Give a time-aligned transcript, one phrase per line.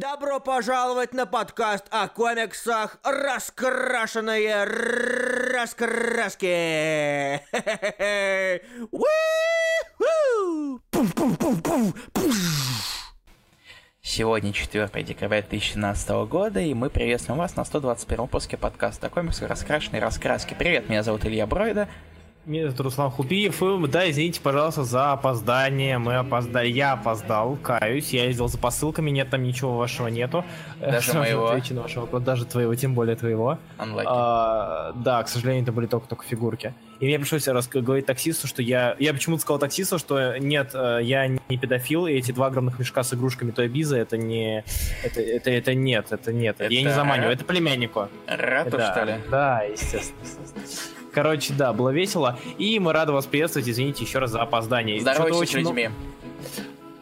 [0.00, 4.62] Добро пожаловать на подкаст о комиксах «Раскрашенные
[5.52, 6.46] раскраски».
[14.00, 20.00] Сегодня 4 декабря 2017 года, и мы приветствуем вас на 121 выпуске подкаста комиксы раскрашенные
[20.00, 20.54] раскраски.
[20.56, 21.88] Привет, меня зовут Илья Бройда.
[22.48, 23.62] Зовут Руслан Хубиев.
[23.62, 25.98] И, да, извините, пожалуйста, за опоздание.
[25.98, 26.68] Мы опоздали.
[26.68, 28.10] Я опоздал, каюсь.
[28.14, 30.46] Я ездил за посылками, нет там ничего вашего нету.
[30.80, 31.50] Даже моего?
[31.50, 32.22] Отвечу на ваш вопрос.
[32.22, 33.58] Даже твоего, тем более твоего.
[33.76, 34.04] Unlucky.
[34.06, 36.72] А, да, к сожалению, это были только-только фигурки.
[37.00, 38.96] И мне пришлось раз говорить таксисту, что я...
[38.98, 43.04] Я почему-то сказал таксисту, что нет, э, я не педофил, и эти два огромных мешка
[43.04, 44.64] с игрушками той Биза, это не...
[45.04, 46.56] Это, это, это нет, это нет.
[46.58, 48.08] Это- Я не заманиваю, это племяннику.
[48.26, 49.14] Рату, да, что ли?
[49.30, 50.18] Да, естественно.
[50.22, 50.97] естественно.
[51.18, 52.38] Короче, да, было весело.
[52.58, 53.68] И мы рады вас приветствовать.
[53.68, 55.00] Извините еще раз за опоздание.
[55.00, 55.94] С очень много- людьми.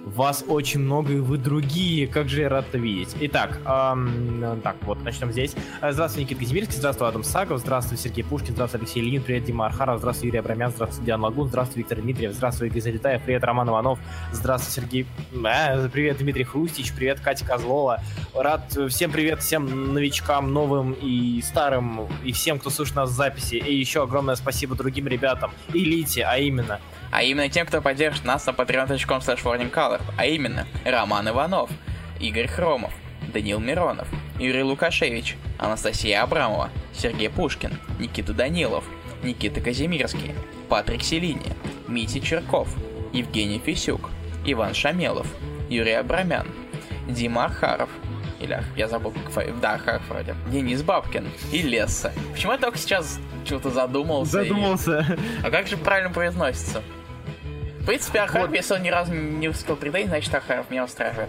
[0.06, 2.06] Вас очень много, и вы другие.
[2.06, 3.17] Как же я рад это видеть.
[3.22, 5.56] Итак, ам, так, вот, начнем здесь.
[5.83, 9.67] Э, Здравствуй, Никита Казимирский, здравствуй, Адам Сагов, здравствуй, Сергей Пушкин, здравствуй, Алексей Ильин, привет, Дима
[9.67, 13.69] Архаров, здравствуй, Юрий Абрамян, здравствуй, Диан Лагун, здравствуй, Виктор Дмитриев, здравствуй, Игорь Залетаев, привет, Роман
[13.69, 13.98] Иванов,
[14.30, 18.00] здравствуй, Сергей, э, привет, Дмитрий Хрустич, привет, Катя Козлова.
[18.33, 23.56] Рад, всем привет, всем новичкам, новым и старым, и всем, кто слушает нас в записи.
[23.56, 26.78] И еще огромное спасибо другим ребятам, элите, а именно
[27.17, 31.70] А именно тем, кто поддержит нас на patreon.com slash а именно Роман Иванов,
[32.20, 32.92] Игорь Хромов,
[33.33, 34.06] Данил Миронов,
[34.39, 38.84] Юрий Лукашевич, Анастасия Абрамова, Сергей Пушкин, Никита Данилов,
[39.23, 40.34] Никита Казимирский,
[40.69, 41.55] Патрик Селини,
[41.89, 42.69] Митя Черков,
[43.14, 44.11] Евгений Фисюк,
[44.45, 45.27] Иван Шамелов,
[45.70, 46.47] Юрий Абрамян,
[47.08, 47.89] Дима Архаров,
[48.41, 52.12] или я забыл, как да, Архаров вроде, Денис Бабкин и Лесса.
[52.34, 54.42] Почему я только сейчас что-то задумался?
[54.42, 55.19] и- задумался.
[55.42, 56.83] а как же правильно произносится?
[57.87, 61.29] В принципе, Архаров, если он ни разу не высказал претензий, значит Архаров меня устраивает.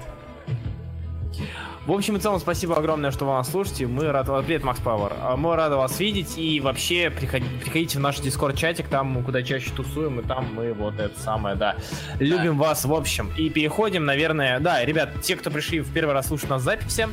[1.86, 3.86] В общем и целом, спасибо огромное, что вы нас слушаете.
[3.86, 4.44] Мы рады вас...
[4.44, 5.14] Привет, Макс Пауэр.
[5.22, 6.36] А, Мы рады вас видеть.
[6.36, 10.74] И вообще, приходи- приходите в наш дискорд-чатик, там мы куда чаще тусуем, и там мы
[10.74, 11.76] вот это самое, да.
[12.18, 13.32] Любим вас, в общем.
[13.38, 14.60] И переходим, наверное...
[14.60, 17.08] Да, ребят, те, кто пришли в первый раз слушать нас записи,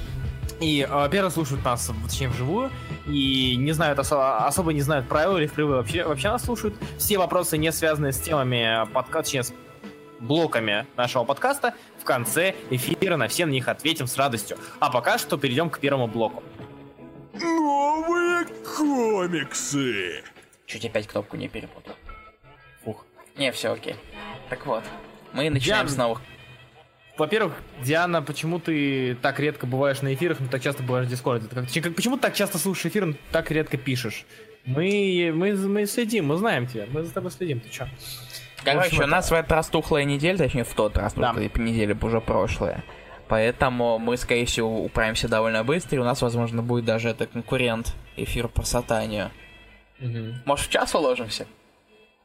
[0.59, 2.71] и э, первый раз слушают нас, точнее, вживую,
[3.07, 6.75] и не знают осо- особо не знают правил или впервые вообще, вообще нас слушают.
[6.99, 9.53] Все вопросы, не связанные с темами подкаста, точнее, с
[10.21, 14.57] блоками нашего подкаста, в конце эфира на все на них ответим с радостью.
[14.81, 16.43] А пока что перейдем к первому блоку.
[17.41, 20.23] Новые комиксы!
[20.67, 21.95] Чуть опять кнопку не перепутал.
[22.85, 23.05] Фух.
[23.37, 23.97] Не, все окей.
[24.49, 24.85] Так вот,
[25.33, 26.21] мы начинаем Я- с новых...
[27.17, 31.47] Во-первых, Диана, почему ты так редко бываешь на эфирах, но так часто бываешь в Дискорде?
[31.49, 34.25] Как- почему ты так часто слушаешь эфир, но так редко пишешь?
[34.65, 37.87] Мы, мы, мы следим, мы знаем тебя, мы за тобой следим, ты чё?
[38.65, 41.33] Короче, у нас в этот раз тухлая неделя, точнее, в тот раз, Да.
[41.33, 42.83] что неделя уже прошлая.
[43.29, 47.95] Поэтому мы, скорее всего, управимся довольно быстро, и у нас, возможно, будет даже это конкурент
[48.17, 49.31] эфир по сатанию.
[50.47, 51.47] Может, в час уложимся?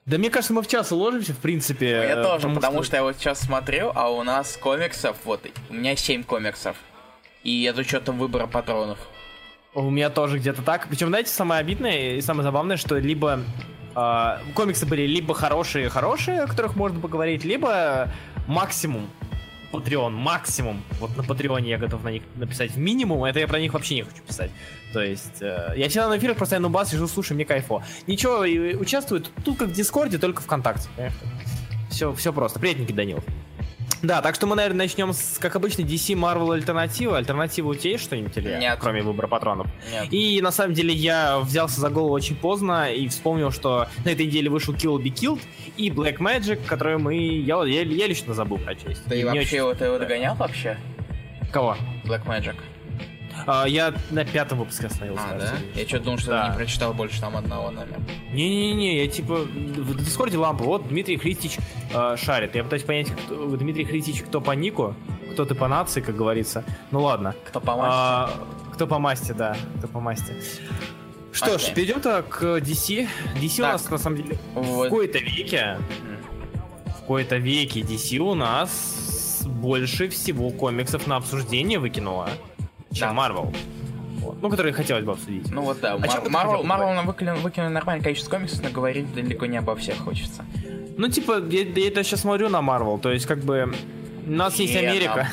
[0.06, 1.90] Да мне кажется, мы в час уложимся, в принципе.
[1.90, 2.96] Я э, тоже, потому что...
[2.96, 6.76] я вот сейчас смотрю, а у нас комиксов, вот, у меня 7 комиксов.
[7.44, 8.98] И это учетом выбора патронов.
[9.74, 10.88] У меня тоже где-то так.
[10.90, 13.40] Причем, знаете, самое обидное и самое забавное, что либо
[13.96, 18.10] а, комиксы были либо хорошие-хорошие, о которых можно поговорить, либо
[18.48, 19.10] максимум.
[19.72, 20.82] Patreon, максимум.
[21.00, 24.04] Вот на Патреоне я готов на них написать минимум, это я про них вообще не
[24.04, 24.52] хочу писать.
[24.94, 27.84] То есть, э, я всегда на эфирах просто я нубас, сижу, слушаю, мне кайфо.
[28.08, 30.90] Ничего, и участвует тут как в Дискорде, только ВКонтакте.
[31.90, 32.60] Все, все просто.
[32.60, 33.24] Привет, Никита Данилов.
[34.02, 37.18] Да, так что мы, наверное, начнем с, как обычно, DC Marvel альтернатива.
[37.18, 38.78] Альтернатива у тебя есть что-нибудь или Нет.
[38.80, 39.68] кроме выбора патронов?
[39.92, 40.08] Нет.
[40.14, 44.26] И на самом деле я взялся за голову очень поздно и вспомнил, что на этой
[44.26, 45.42] неделе вышел Kill Be Killed
[45.76, 47.16] и Black Magic, который мы.
[47.16, 49.02] Я, я, я лично забыл прочесть.
[49.06, 50.78] Да и Мне вообще очень- его ты его догонял вообще?
[51.52, 51.76] Кого?
[52.06, 52.56] Black Magic.
[53.48, 55.24] А, я на пятом выпуске остановился.
[55.30, 55.54] А, да?
[55.76, 56.46] Я что-то думал, что Да.
[56.46, 58.00] ты не прочитал больше там одного номера.
[58.32, 60.64] Не-не-не, я типа в Дискорде лампа.
[60.64, 61.58] Вот Дмитрий Христич
[61.94, 62.56] э, шарит.
[62.56, 64.96] Я пытаюсь понять, кто, Дмитрий Христич кто по нику,
[65.34, 66.64] кто ты по нации, как говорится.
[66.92, 67.36] Ну ладно.
[67.46, 67.90] Кто по масти?
[67.92, 68.30] А,
[68.74, 69.58] кто по масти, да.
[69.80, 70.34] Кто по масти.
[71.32, 71.76] Что ж, Окей.
[71.76, 73.08] перейдем-то к DC.
[73.40, 73.74] DC у Так.
[73.74, 74.90] нас на самом деле в Вот.
[74.90, 75.78] кои-то веке
[77.00, 82.30] в кои-то веке DC у нас больше всего комиксов на обсуждение выкинула,
[82.92, 83.18] чем.
[83.18, 83.56] Marvel.
[84.20, 84.42] Вот.
[84.42, 85.50] Ну, которые хотелось бы обсудить.
[85.52, 89.58] Ну вот да, А Марвел Марвел нам выкинули, нормальное количество комиксов, но говорить далеко не
[89.58, 90.44] обо всех хочется.
[90.98, 93.74] Ну, типа, я, я это сейчас смотрю на Marvel, то есть, как бы,
[94.28, 94.76] у нас есть.
[94.78, 95.30] Америка.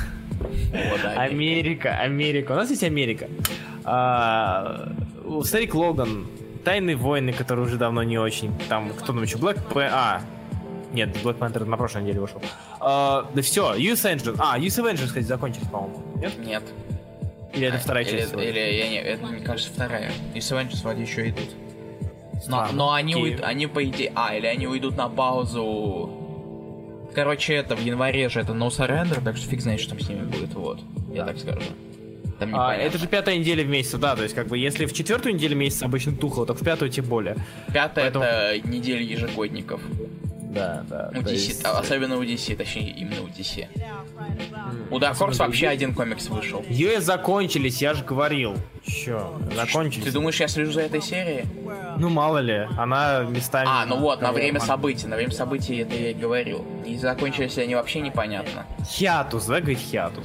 [1.16, 2.52] Америка, Америка.
[2.52, 3.28] У нас есть Америка.
[3.84, 4.92] А,
[5.42, 6.26] Старик Логан,
[6.64, 8.52] Тайные войны, которые уже давно не очень.
[8.68, 9.38] Там, кто там еще?
[9.38, 9.90] Black Panther.
[9.92, 10.20] А,
[10.92, 12.42] нет, Black Panther на прошлой неделе вышел.
[12.80, 14.36] А, да все, US Avengers.
[14.38, 16.02] А, US Avengers, кстати, закончились, по-моему.
[16.16, 16.32] Нет?
[16.44, 16.62] Нет.
[17.56, 18.34] Или это вторая или, часть?
[18.36, 18.44] лишь?
[18.44, 20.12] Или, я не, это, мне кажется, вторая.
[20.34, 21.48] И Avengers вроде еще идут.
[22.46, 24.12] Но, но они, уйд- они по идее...
[24.14, 26.10] А, или они уйдут на паузу...
[27.14, 30.08] Короче, это в январе же это No Surrender, так что фиг знает, что там с
[30.08, 30.80] ними будет, вот.
[31.12, 31.62] Я так скажу.
[32.38, 34.92] Там А, это же пятая неделя в месяце, да, то есть как бы если в
[34.92, 37.36] четвертую неделю месяца обычно тухло, то в пятую тем более.
[37.72, 39.80] Пятое поэтому- это неделя ежегодников.
[40.56, 41.10] Да, да.
[41.12, 43.68] У DC, есть, а, особенно у DC, точнее именно у DC.
[44.90, 46.64] У Dark Horse вообще один комикс вышел.
[46.68, 48.56] Ее закончились, я же говорил.
[48.84, 50.04] Чё, закончились?
[50.04, 51.44] Ты думаешь, я слежу за этой серией?
[51.98, 53.68] Ну мало ли, она местами...
[53.70, 55.06] А, ну вот, на время событий.
[55.06, 56.64] На время событий это я и говорил.
[56.84, 58.66] И закончились они вообще непонятно.
[58.84, 60.24] Хиатус, да, говорит хиатус?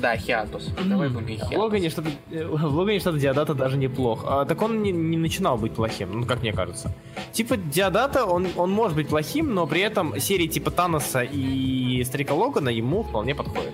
[0.00, 0.72] Да, Хиатус.
[0.84, 1.58] Давай будем говорить В Хиатус.
[1.58, 4.24] Логане что-то, э, в Логане что-то Диадата даже неплох.
[4.26, 6.92] А, так он не, не начинал быть плохим, ну как мне кажется.
[7.32, 12.34] Типа Диадата, он, он может быть плохим, но при этом серии типа Таноса и Старика
[12.34, 13.72] Логана ему вполне подходит.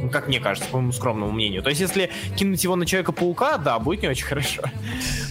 [0.00, 1.62] Ну, как мне кажется, по моему скромному мнению.
[1.62, 4.62] То есть, если кинуть его на Человека-паука, да, будет не очень хорошо.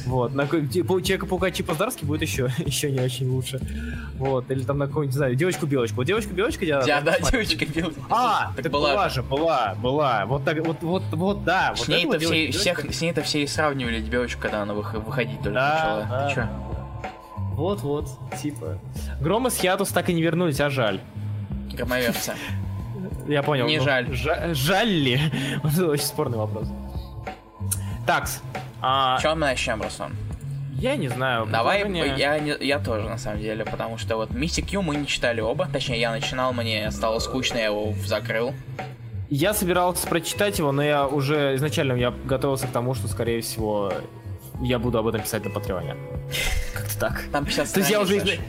[0.06, 0.34] Вот.
[0.34, 3.62] На Человека-паука Чипа Здарский будет еще, еще не очень лучше.
[4.18, 4.50] Вот.
[4.50, 5.98] Или там на какую-нибудь, не знаю, девочку-белочку.
[5.98, 6.88] Вот девочка-белочка Диадата.
[6.88, 7.46] Да, да, посмотри.
[7.46, 7.94] девочка бил.
[8.10, 9.22] А, так так была была же.
[9.24, 10.26] была, была.
[10.26, 11.74] Вот так, вот, вот, вот, да.
[11.78, 14.74] Вот С ней-то это вот все, всех, с ней-то все и сравнивали девочку, когда она
[14.74, 16.06] вых- выходить только Да, начала.
[16.10, 16.28] да.
[16.30, 16.48] Ты чё?
[17.56, 18.08] Вот-вот,
[18.42, 18.80] типа.
[19.22, 21.00] Гром и Хиатус так и не вернулись, а жаль.
[21.74, 22.34] Громоверцы.
[23.32, 23.66] Я понял.
[23.66, 24.08] Не ну, жаль.
[24.12, 25.20] жа- жаль ли?
[25.64, 26.68] Это очень спорный вопрос.
[28.06, 28.42] Такс.
[28.82, 30.16] А, Чем мы начнем, Руслан?
[30.82, 31.46] я не знаю.
[31.46, 35.06] Давай, предложение- я, я тоже, на самом деле, потому что вот Mystic Q мы не
[35.06, 35.68] читали оба.
[35.72, 38.54] Точнее, я начинал, мне стало скучно, я его закрыл.
[39.30, 43.94] Я собирался прочитать его, но я уже изначально я готовился к тому, что, скорее всего,
[44.62, 45.96] я буду об этом писать на Патреоне.
[46.74, 47.24] Как-то так.
[47.32, 48.40] Там 50 То есть я уже...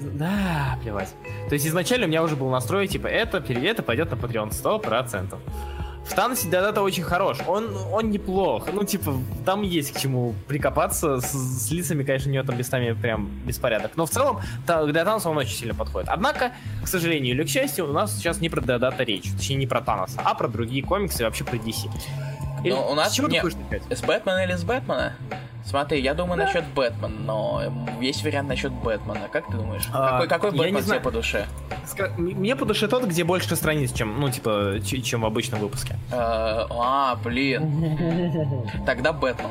[0.00, 1.14] Да, плевать.
[1.48, 5.36] То есть изначально у меня уже был настрой, типа, это, это пойдет на Patreon 100%.
[6.04, 9.14] В Таносе Дадата очень хорош, он, он неплох, ну, типа,
[9.44, 13.92] там есть к чему прикопаться, с, с лицами, конечно, у него там местами прям беспорядок,
[13.96, 16.08] но в целом та, для Таноса он очень сильно подходит.
[16.08, 16.52] Однако,
[16.82, 19.82] к сожалению или к счастью, у нас сейчас не про Дадата речь, точнее, не про
[19.82, 21.88] Таноса, а про другие комиксы и вообще про DC.
[22.64, 23.82] Или- Ну, у нас С чего не- ты начать?
[23.98, 25.14] С Бэтмена или с Бэтмена?
[25.64, 27.62] Смотри, я думаю насчет Бэтмена, но
[28.00, 29.28] есть вариант насчет Бэтмена.
[29.30, 29.88] Как ты думаешь?
[29.92, 31.02] А, какой какой Бэтмен тебе знаю.
[31.02, 31.46] по душе?
[32.16, 35.96] Мне по душе тот, где больше страниц, чем, ну, типа, чем в обычном выпуске.
[36.10, 38.66] Э, А, блин.
[38.86, 39.50] Тогда Бэтмен.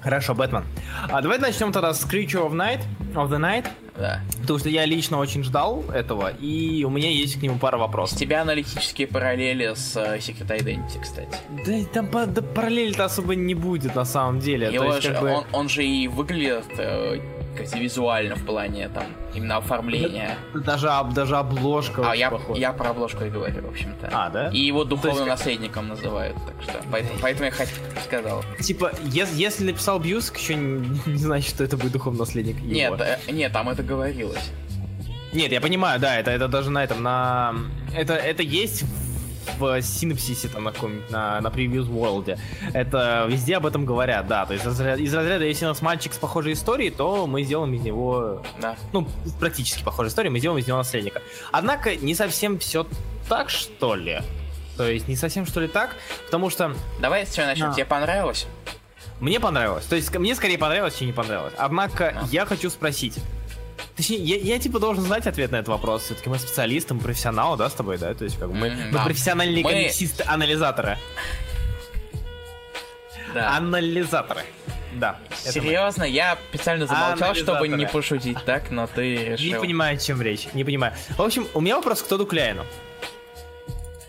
[0.00, 0.64] Хорошо, Бэтмен.
[1.10, 2.80] А давай начнем тогда с Creature of Night,
[3.14, 3.66] of the Night,
[3.96, 4.20] Да.
[4.40, 7.80] потому что я лично очень ждал этого, и у меня есть к нему пара С
[7.80, 8.18] вопросов.
[8.18, 11.36] тебя аналитические параллели с э, Secret Identity, кстати.
[11.66, 14.68] Да там да параллели-то особо не будет на самом деле.
[14.68, 17.20] То Его есть, же- как бы- он, он же и выглядит э,
[17.56, 19.04] как-то визуально в плане там
[19.34, 20.36] именно оформления.
[20.54, 22.60] даже, даже обложка А я, похожа.
[22.60, 24.08] я про обложку и говорю, в общем-то.
[24.12, 24.48] А, да?
[24.50, 27.68] И его духовным как- наследником называют, так что поэтому, поэтому я хоть
[28.04, 28.44] сказал.
[28.60, 32.72] Типа, ес- если написал Бьюск, еще не, не значит, что это будет духовный наследник его.
[32.72, 34.50] Нет, э, нет, там это говорилось.
[35.32, 37.54] Нет, я понимаю, да, это, это даже на этом, на...
[37.92, 38.84] Это, это есть
[39.58, 42.38] в синапсисе там на каком-нибудь, на, на Previews World.
[42.72, 44.46] Это везде об этом говорят, да.
[44.46, 47.42] То есть из разряда, из разряда, если у нас мальчик с похожей историей, то мы
[47.42, 48.76] сделаем из него, Да.
[48.92, 49.06] ну,
[49.40, 51.22] практически похожей историей, мы сделаем из него наследника.
[51.52, 52.86] Однако не совсем все
[53.28, 54.20] так, что ли.
[54.76, 55.94] То есть не совсем что ли так,
[56.26, 57.68] потому что Давай с чего начнем.
[57.68, 57.74] Да.
[57.74, 58.46] Тебе понравилось?
[59.20, 59.84] мне понравилось.
[59.86, 61.54] То есть мне скорее понравилось, чем не понравилось.
[61.56, 62.26] Однако А.
[62.32, 63.18] я хочу спросить.
[63.96, 66.02] Точнее, я, я, типа должен знать ответ на этот вопрос.
[66.02, 68.12] Все-таки мы специалисты, мы профессионалы, да, с тобой, да?
[68.14, 69.04] То есть как бы мы, Мгм, мы да.
[69.04, 70.98] профессиональные Мы- комиксисты-анализаторы.
[73.34, 73.56] Да.
[73.56, 74.42] Анализаторы.
[74.94, 75.18] Да.
[75.34, 79.60] Серьезно, я специально замолчал, чтобы не пошутить так, но ты Не решил.
[79.60, 80.46] понимаю, о чем речь.
[80.54, 80.92] Не понимаю.
[81.16, 82.64] В общем, у меня вопрос к Тоду Кляйну.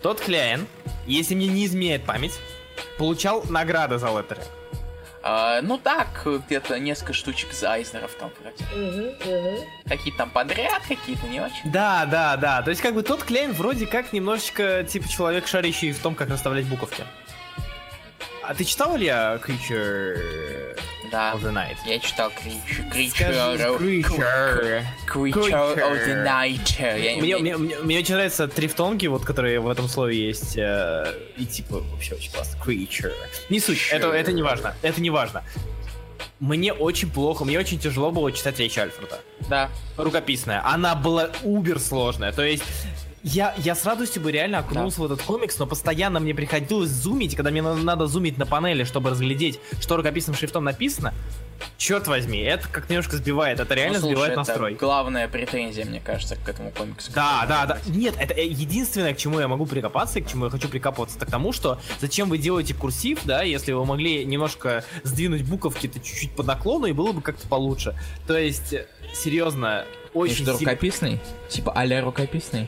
[0.04, 0.68] Тот Кляйн,
[1.08, 2.40] если мне не изменяет память,
[3.00, 4.42] получал награды за леттеры.
[5.28, 6.08] А, ну так,
[6.48, 9.66] где-то несколько штучек Зайзнеров там вроде.
[9.88, 11.72] Какие-то там подряд, какие-то не очень.
[11.72, 12.62] Да, да, да.
[12.62, 16.30] То есть, как бы тот Клейн вроде как немножечко типа человек, шарящий в том, как
[16.30, 17.04] расставлять буковки.
[18.48, 20.78] А ты читал, Илья, Creature
[21.12, 21.34] Да.
[21.34, 21.78] of the Night?
[21.86, 24.86] Я читал Creature, Creature, Скажи, of- Creature.
[25.08, 26.80] Creature of the Night.
[26.80, 30.58] Я не- Мне, мне, мне- мне очень нравятся трифтонги, вот, которые в этом слове есть.
[30.58, 32.58] э, и типа вообще очень классно.
[32.64, 33.14] Creature.
[33.50, 34.76] Не суть, это, это не важно.
[34.82, 35.44] Это не важно.
[36.40, 39.20] Мне очень плохо, мне очень тяжело было читать речь Альфреда.
[39.50, 39.70] Да.
[39.98, 40.62] рукописная.
[40.66, 42.32] Она была убер сложная.
[42.34, 42.64] То есть
[43.28, 47.36] я, я с радостью бы реально окунулся в этот комикс, но постоянно мне приходилось зумить,
[47.36, 51.12] когда мне на- надо зумить на панели, чтобы разглядеть, что рукописным шрифтом написано.
[51.78, 54.74] черт возьми, это как немножко сбивает, это реально Ну, слушай, сбивает это настрой.
[54.76, 57.12] главная претензия, мне кажется, к этому комиксу.
[57.14, 57.80] Да, да, да.
[57.88, 61.16] Нет, это э, единственное, к чему я могу прикопаться и к чему я хочу прикопаться,
[61.18, 66.00] это к тому, что зачем вы делаете курсив, да, если вы могли немножко сдвинуть буковки-то
[66.00, 67.98] чуть-чуть по наклону, и было бы как-то получше.
[68.28, 71.20] То есть, э, серьезно, очень что, сильно- рукописный?
[71.50, 72.68] Типа а-ля рукописный?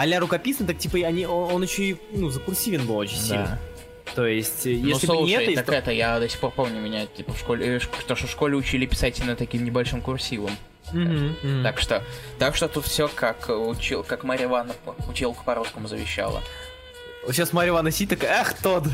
[0.00, 3.58] А-ля рукописный, так типа они, он, он еще и ну, закурсивен был очень сильно.
[4.14, 6.40] То есть, э, Ну, если бы слушай, не это, так исто- это, я до сих
[6.40, 9.64] пор помню меня, типа, в школе, э, то, что в школе учили писать именно таким
[9.64, 10.50] небольшим курсивом.
[10.92, 11.62] Мгм, мгм.
[11.62, 12.02] Так что,
[12.38, 14.74] так что тут все как учил, как Марья Ивановна
[15.08, 16.42] училка по-русскому завещала.
[17.26, 18.84] Вот сейчас Марья Ивановна сидит такая, ах, Тод,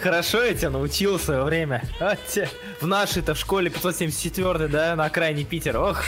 [0.00, 1.82] хорошо я тебя научил в свое время.
[2.00, 2.48] А, те,
[2.80, 5.78] в нашей-то в школе 574 да, на окраине Питера.
[5.78, 6.02] Ох,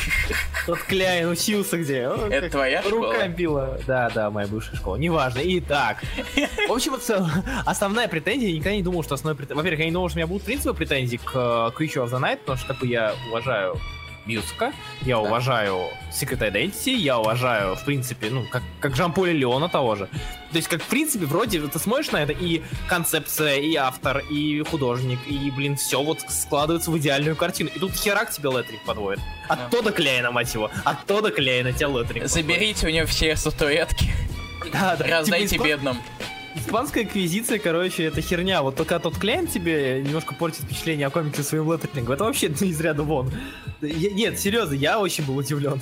[0.67, 2.09] тот Кляйн учился где.
[2.09, 3.29] О, Это твоя Рука школа?
[3.29, 3.79] била.
[3.87, 4.97] Да, да, моя бывшая школа.
[4.97, 5.41] Неважно.
[5.45, 5.99] Итак.
[6.69, 7.31] В общем, целом,
[7.67, 9.57] основная претензия, я никогда не думал, что основная претензия...
[9.57, 11.39] Во-первых, я не думал, что у меня будут принципы претензий к э,
[11.79, 13.79] Creature of the Night, потому что как бы я уважаю
[14.27, 19.97] Мьюзика, я уважаю Secret Identity, я уважаю, в принципе, ну, как, как Жан-Поля Леона того
[19.97, 20.07] же.
[20.53, 24.63] То есть, как, в принципе, вроде ты смотришь на это, и концепция, и автор, и
[24.63, 27.71] художник, и, блин, все вот складывается в идеальную картину.
[27.75, 29.21] И тут херак тебе Летрик подводит.
[29.49, 30.71] От то до Кляйна, мать его.
[30.85, 34.13] От то до Кляйна тебя Летрик Заберите у него все статуэтки,
[34.73, 35.07] Да, да.
[35.07, 35.99] раздайте Типа, бедным.
[36.55, 38.63] Испанская аквизиция, короче, это херня.
[38.63, 42.13] Вот только тот Кляйн тебе немножко портит впечатление о комиксе своим леттерингом.
[42.13, 43.31] Это вообще ну, из ряда вон.
[43.81, 45.81] Я- нет, серьезно, я очень был удивлен.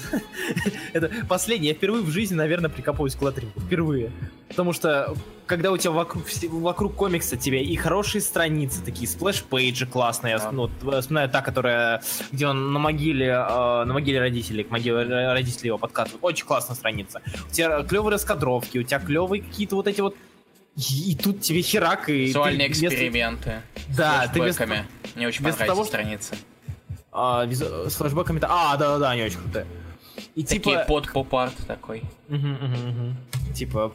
[0.93, 1.71] это последнее.
[1.73, 3.59] Я впервые в жизни, наверное, прикопаюсь к леттерингу.
[3.61, 4.13] Впервые.
[4.49, 5.15] Потому что,
[5.47, 10.39] когда у тебя вокруг, вокруг комикса тебе и хорошие страницы, такие splash page и классные,
[10.39, 10.53] Да.
[10.53, 15.69] ну, вспоминаю та, которая, где он на могиле, э, на могиле родителей, к могиле родителей
[15.69, 16.23] его подкатывает.
[16.23, 17.23] Очень классная страница.
[17.49, 20.17] У тебя клевые раскадровки, у тебя клевые какие-то вот эти вот
[20.77, 22.27] и, и тут тебе херак и...
[22.27, 23.63] Визуальные ты вместо- эксперименты.
[23.97, 24.67] Да, с ты вместо-.
[25.17, 26.37] Мне очень вместо того, что- страницы.
[27.13, 28.47] А, визу- с флешбэками-то...
[28.49, 29.67] А, да-да-да, они очень крутые.
[30.37, 30.85] И Такие типа...
[30.87, 32.03] под поп-арт такой.
[32.29, 33.17] Мгм, мгм, мгм.
[33.55, 33.93] Типа,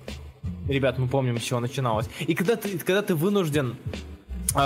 [0.68, 2.08] ребят, мы помним, с чего начиналось.
[2.20, 3.78] И когда ты, когда ты вынужден
[4.56, 4.58] э,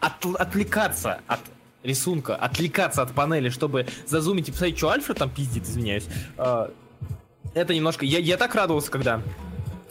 [0.00, 1.40] от- отвлекаться от
[1.82, 6.04] рисунка, отвлекаться от панели, чтобы зазумить и посмотреть, что Альфред там пиздит, извиняюсь.
[6.36, 6.68] э,
[7.54, 8.04] это немножко...
[8.04, 9.22] Я, я так радовался, когда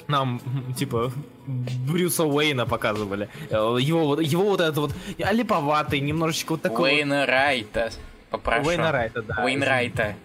[0.07, 0.41] нам,
[0.77, 1.11] типа,
[1.47, 3.29] Брюса Уэйна показывали.
[3.49, 6.91] Э, Его, вот- его вот этот вот липоватый, немножечко вот такой...
[6.93, 7.91] Уэйна Райта.
[8.29, 8.67] Попрошу.
[8.67, 9.43] Уэйна Райта, да.
[9.43, 10.15] Уэйнрайта.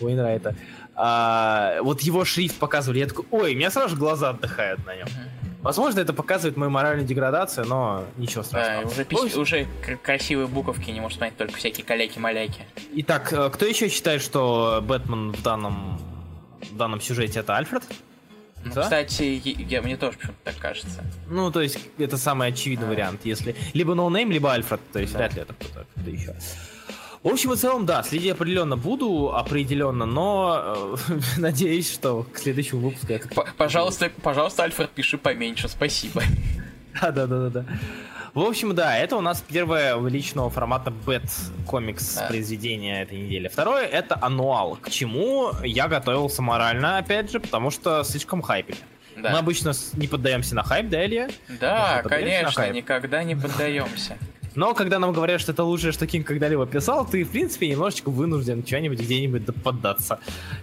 [0.00, 0.54] Уэйнрайта.
[0.94, 4.94] А, вот его шрифт показывали, я такой, ой, у меня сразу же глаза отдыхают на
[4.96, 5.06] нем.
[5.62, 8.90] Возможно, это показывает мою моральную деградацию, но ничего Да, страшного.
[8.90, 12.62] уже, пись- уже кр- красивые буковки не может смотреть только всякие каляки-маляки.
[12.94, 16.00] Итак, э, кто еще считает, что Бэтмен в данном,
[16.70, 17.84] в данном сюжете это Альфред?
[18.64, 18.82] Ну, Да?
[18.82, 21.04] Кстати, я, мне тоже почему-то так кажется.
[21.28, 22.90] Ну, то есть, это самый очевидный А.
[22.90, 23.54] вариант, если...
[23.74, 25.18] Либо no name, либо Альфред, то есть Да.
[25.18, 26.34] вряд ли это кто-то кто еще.
[27.22, 32.80] В общем и целом, да, следить определенно буду, определенно, но э, надеюсь, что к следующему
[32.80, 36.22] выпуску П- пожалуйста, пожалуйста, Альфред, пиши поменьше, спасибо.
[37.00, 37.64] Да, да, да, да, да.
[38.34, 41.22] В общем, да, это у нас первое увеличенного формата bat
[41.66, 42.26] комикс Да.
[42.28, 43.48] произведение этой недели.
[43.48, 48.78] Второе это annual, к чему я готовился морально, опять же, потому что слишком хайпили.
[49.16, 51.28] Мы Да, обычно с- не поддаемся на хайп, да, Илья?
[51.60, 54.16] да конечно, никогда не поддаемся.
[54.54, 58.10] Но когда нам говорят, что это лучшее, что Кинг когда-либо писал, ты, в принципе, немножечко
[58.10, 60.18] вынужден что-нибудь где-нибудь да поддаться.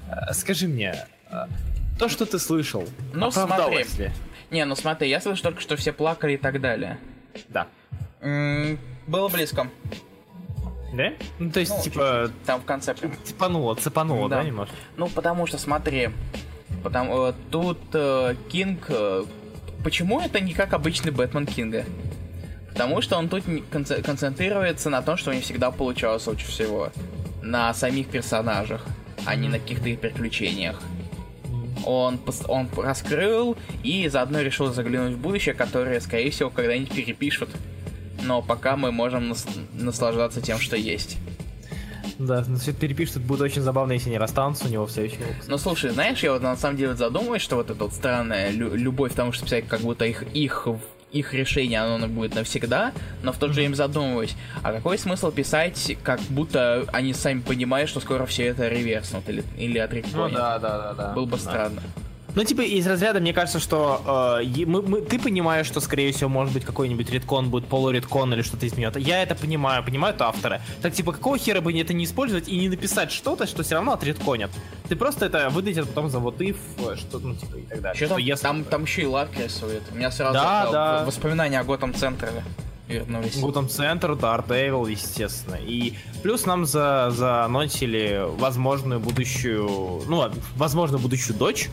[0.07, 1.45] Э, Скажи мне, э,
[1.99, 2.83] то, что ты слышал,
[3.13, 4.05] Ну, оправдалось смотри.
[4.05, 4.11] ли?
[4.49, 6.97] Не, ну смотри, я слышал только, что все плакали и так далее.
[7.47, 7.67] Да.
[8.21, 8.77] М,
[9.07, 9.67] Было близко.
[10.93, 11.13] Да?
[11.37, 13.13] Ну, то есть, Ну, типа, Там в конце прям.
[13.23, 14.43] цепануло, цепануло, да, Да.
[14.43, 14.75] немножко?
[14.97, 16.09] Ну, потому что, смотри,
[16.83, 18.85] потому, э, тут э, Кинг...
[18.89, 19.23] э,
[19.83, 21.85] почему это не как обычный Бэтмен Кинга?
[22.69, 26.91] Потому что он тут концентрируется на том, что не всегда получалось лучше всего.
[27.43, 28.85] На самих персонажах,
[29.25, 30.81] а не на каких-то их приключениях.
[31.85, 37.49] Он, он раскрыл и заодно решил заглянуть в будущее, которое, скорее всего, когда-нибудь перепишут.
[38.23, 41.17] Но пока мы можем нас- наслаждаться тем, что есть.
[42.17, 44.91] Да, ну все это перепишут, это будет очень забавно, если не расстанутся у него в
[44.91, 45.43] следующем выпуске.
[45.47, 48.75] Ну слушай, знаешь, я вот на самом деле задумываюсь, что вот эта вот странная лю-
[48.75, 50.67] любовь к тому, что писать как будто их, их,
[51.11, 55.97] их решение, оно будет навсегда, но в то же время задумываюсь, а какой смысл писать,
[56.03, 60.37] как будто они сами понимают, что скоро все это реверснут или, или отреконят?
[60.59, 61.13] да, да, да.
[61.13, 61.81] Было бы странно.
[62.39, 66.29] Ну, типа, из разряда, мне кажется, что э, мы- мы- ты понимаешь, что, скорее всего,
[66.29, 68.95] может быть, какой-нибудь редкон будет полуредкон или что-то изменет.
[68.95, 70.61] Я это понимаю, понимают авторы.
[70.81, 73.91] Так, типа, какого хера бы это не использовать и не написать что-то, что все равно
[73.91, 74.51] отредконят?
[74.87, 77.81] Ты просто это выдать это потом за вот if, э, что, ну, типа, и так
[77.81, 77.95] далее.
[77.97, 79.83] Что Что там, если- там, там еще и лак рисует.
[79.91, 81.03] У меня сразу Да, это да.
[81.03, 82.29] воспоминания о Готэм Центре.
[82.87, 83.37] вернулись.
[83.37, 85.57] Готэм Центр, Daredevil, естественно.
[85.61, 85.93] И
[86.23, 91.69] плюс нам за, заносили возможную будущую, ну, возможно, будущую дочь,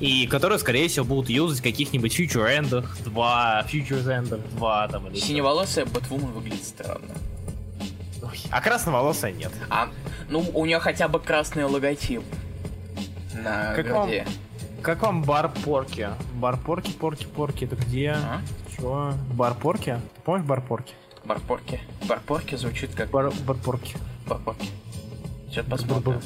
[0.00, 5.06] и которую, скорее всего, будут юзать в каких-нибудь Future End 2, Future End 2, там,
[5.08, 5.16] или...
[5.18, 7.14] Синеволосая Бэтвумен выглядит странно.
[8.22, 9.52] Ой, А красноволосая нет.
[9.70, 9.88] А,
[10.28, 12.22] ну, у нее хотя бы красный логотип
[13.34, 14.24] на Как вам- груди.
[14.82, 16.08] Как вам бар Порки?
[16.34, 18.10] Бар Порки, Порки, Порки, это где?
[18.12, 18.40] А?
[18.76, 19.12] Чё?
[19.32, 19.98] Бар Порки?
[20.14, 20.92] Ты помнишь Бар Порки?
[21.24, 21.80] Барпорки.
[22.08, 23.96] Барпорки звучит как Бар, бар Порки.
[24.26, 24.68] барпорки.
[25.50, 26.20] Сейчас посмотрим.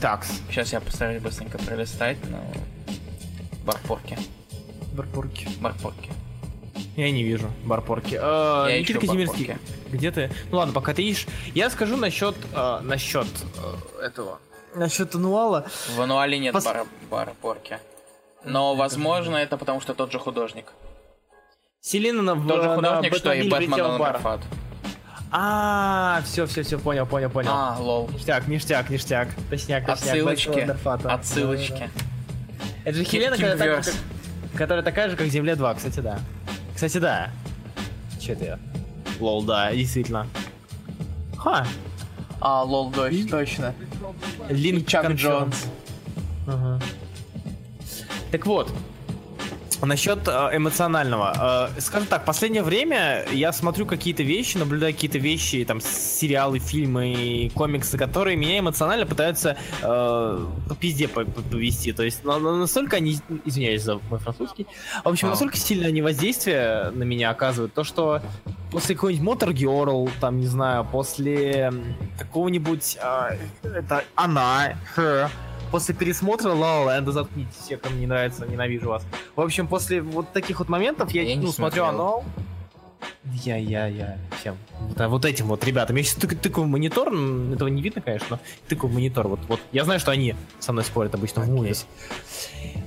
[0.00, 0.40] Такс.
[0.48, 2.38] Сейчас я постараюсь быстренько пролистать, но...
[3.64, 4.18] Барпорки.
[4.94, 5.48] Бар Порки.
[5.60, 6.10] Барпорки.
[6.96, 8.18] Я не вижу Барпорки.
[8.20, 9.46] Э, Я Никита Казимирский.
[9.46, 9.72] Барпорки.
[9.92, 10.30] Где ты?
[10.50, 11.26] Ну ладно, пока ты ищешь.
[11.54, 13.26] Я скажу насчет э, насчет
[13.98, 14.38] э, этого.
[14.74, 15.66] Насчет ануала.
[15.94, 17.78] В ануале нет Пос- бар- барпорки.
[18.44, 20.72] Но, возможно, это потому что тот же художник.
[21.80, 24.20] Селина на Тот же на художник, что и Бэтмен в бар.
[25.32, 27.50] А, все, все, все, понял, понял, понял.
[27.52, 28.10] А, лол.
[28.12, 29.28] Ништяк, ништяк, ништяк.
[29.48, 29.90] Точняк, точняк.
[29.90, 30.70] Отсылочки.
[31.06, 31.90] Отсылочки.
[32.84, 33.36] Это же Хелена,
[34.56, 36.18] которая, такая же, как Земля 2, кстати, да.
[36.74, 37.30] Кстати, да.
[38.20, 38.58] Че это я?
[39.20, 40.26] Лол, да, действительно.
[41.36, 41.66] Ха,
[42.40, 43.74] А, лол, дождь, точно.
[44.48, 45.10] Линк Чак.
[45.12, 45.66] Джонс.
[46.46, 46.80] Ага.
[48.30, 48.72] Так вот,
[49.82, 51.70] насчет э, эмоционального.
[51.76, 57.50] Э, скажем так, последнее время я смотрю какие-то вещи, наблюдаю какие-то вещи, там, сериалы, фильмы,
[57.54, 59.84] комиксы, которые меня эмоционально пытаются э,
[60.68, 61.92] по пизде по- по- повести.
[61.92, 64.66] То есть на- на- настолько они, извиняюсь за мой французский,
[65.04, 65.30] в общем, А.
[65.30, 68.20] настолько сильно они воздействие на меня оказывают, то что
[68.70, 71.72] после какой-нибудь Motor Girl, там, не знаю, после
[72.18, 73.30] какого-нибудь, а,
[73.62, 75.28] это она, her,
[75.70, 79.02] после пересмотра La La Land, заткнитесь, все, кому не нравится, ненавижу вас.
[79.36, 82.24] В общем, после вот таких вот моментов я, Я ну, смотрю оно.
[83.44, 84.56] Я, я, я, всем.
[84.80, 85.96] Вот, а вот этим вот ребятам.
[85.96, 88.38] Я сейчас тык, тыкаю в монитор, этого не видно, конечно, но
[88.68, 89.28] тыкаю в монитор.
[89.28, 89.60] Вот, вот.
[89.72, 91.84] Я знаю, что они со мной спорят обычно в музе.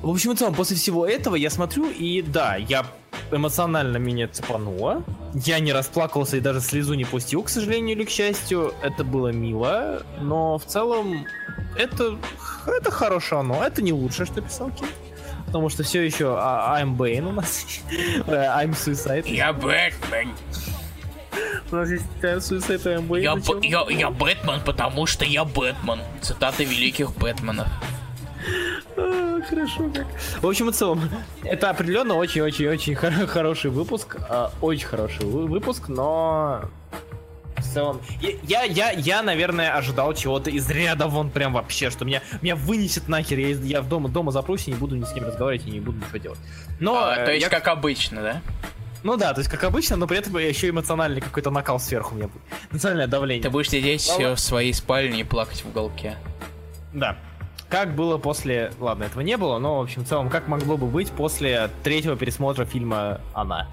[0.01, 2.85] В общем и целом, после всего этого я смотрю, и да, я
[3.31, 5.03] эмоционально меня цепануло.
[5.33, 8.73] Я не расплакался и даже слезу не пустил, к сожалению или к счастью.
[8.81, 11.25] Это было мило, но в целом
[11.77, 12.17] это,
[12.67, 13.63] это хорошее оно.
[13.63, 14.87] Это не лучшее, что писал Ким.
[15.53, 17.65] Потому что все еще а, I'm Bane у нас.
[18.25, 19.29] Э, I'm Suicide.
[19.31, 20.31] Я Бэтмен.
[21.71, 23.21] У нас есть э, Suicide и I'm Bane.
[23.21, 23.35] Я?
[23.35, 25.99] Б- я, я Бэтмен, потому что я Бэтмен.
[26.21, 27.67] Цитаты великих Бэтменов.
[28.97, 30.07] А, Хорошо как.
[30.41, 31.01] В общем и целом,
[31.43, 34.17] это определенно очень-очень-очень хор- хороший выпуск.
[34.29, 36.61] а, Очень хороший вы- выпуск, но...
[37.63, 42.05] В целом, я, я, я, я, наверное, ожидал чего-то из ряда вон прям вообще, что
[42.05, 45.11] меня, меня вынесет нахер, я, я в дома, дома запрусь и не буду ни с
[45.11, 46.39] кем разговаривать и не буду ничего делать.
[46.79, 48.41] Но, А, э, то есть, я- как обычно, да?
[49.03, 52.17] ну да, то есть как обычно, но при этом еще эмоциональный какой-то накал сверху у
[52.17, 52.43] меня будет.
[52.71, 53.43] Эмоциональное давление.
[53.43, 54.35] Ты будешь сидеть Ладно.
[54.35, 56.15] в своей спальне и плакать в уголке.
[56.93, 57.17] Да.
[57.69, 58.71] Как было после...
[58.79, 62.15] Ладно, этого не было, но, в общем, в целом, как могло бы быть после третьего
[62.15, 63.67] пересмотра фильма «Она».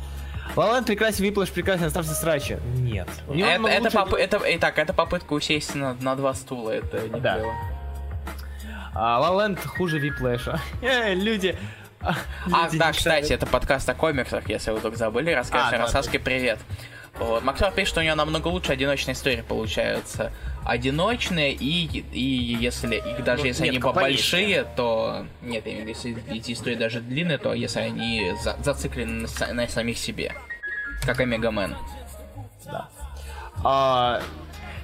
[0.56, 2.58] La La Land прекрасен, Whiplash прекрасен, оставьте срачи.
[2.76, 3.08] Нет.
[3.28, 7.20] Это, это, лучше- поп- это, итак, это попытка усесть на, на два стула, это не
[7.20, 7.34] Да.
[7.36, 7.54] клево.
[8.94, 10.60] А, La La хуже Whiplash а.
[10.82, 11.56] Э, люди...
[12.00, 12.14] А,
[12.64, 15.32] люди да, кстати, это подкаст о комиксах, если вы вдруг забыли.
[15.32, 16.58] Расскажи А, да, Росаске привет.
[17.20, 17.44] Вот.
[17.44, 20.32] Максим пишет, что у него намного лучше одиночные истории получаются.
[20.64, 25.26] Одиночные, и, и если их даже Ну, если нет, они побольшие, то.
[25.42, 29.26] Нет, я имею в виду, если эти истории даже длинные, то если они за- зациклены
[29.40, 30.34] на, на самих себе.
[31.04, 31.76] Как Омегамен.
[33.62, 34.22] А,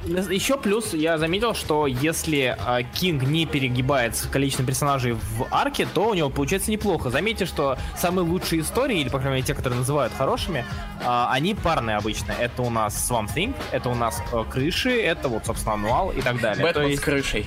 [0.07, 6.09] еще плюс я заметил, что если а, Кинг не перегибает количеством персонажей в арке, то
[6.11, 7.11] у него получается неплохо.
[7.11, 10.65] Заметьте, что самые лучшие истории, или, по крайней мере, те, которые называют хорошими,
[11.05, 12.33] а, они парные обычно.
[12.33, 16.23] Это у нас Swamp Thing, это у нас э, Крыши, это вот, собственно, Ануал и
[16.23, 16.63] так далее.
[16.65, 17.47] Бэтмен То с есть- крышей.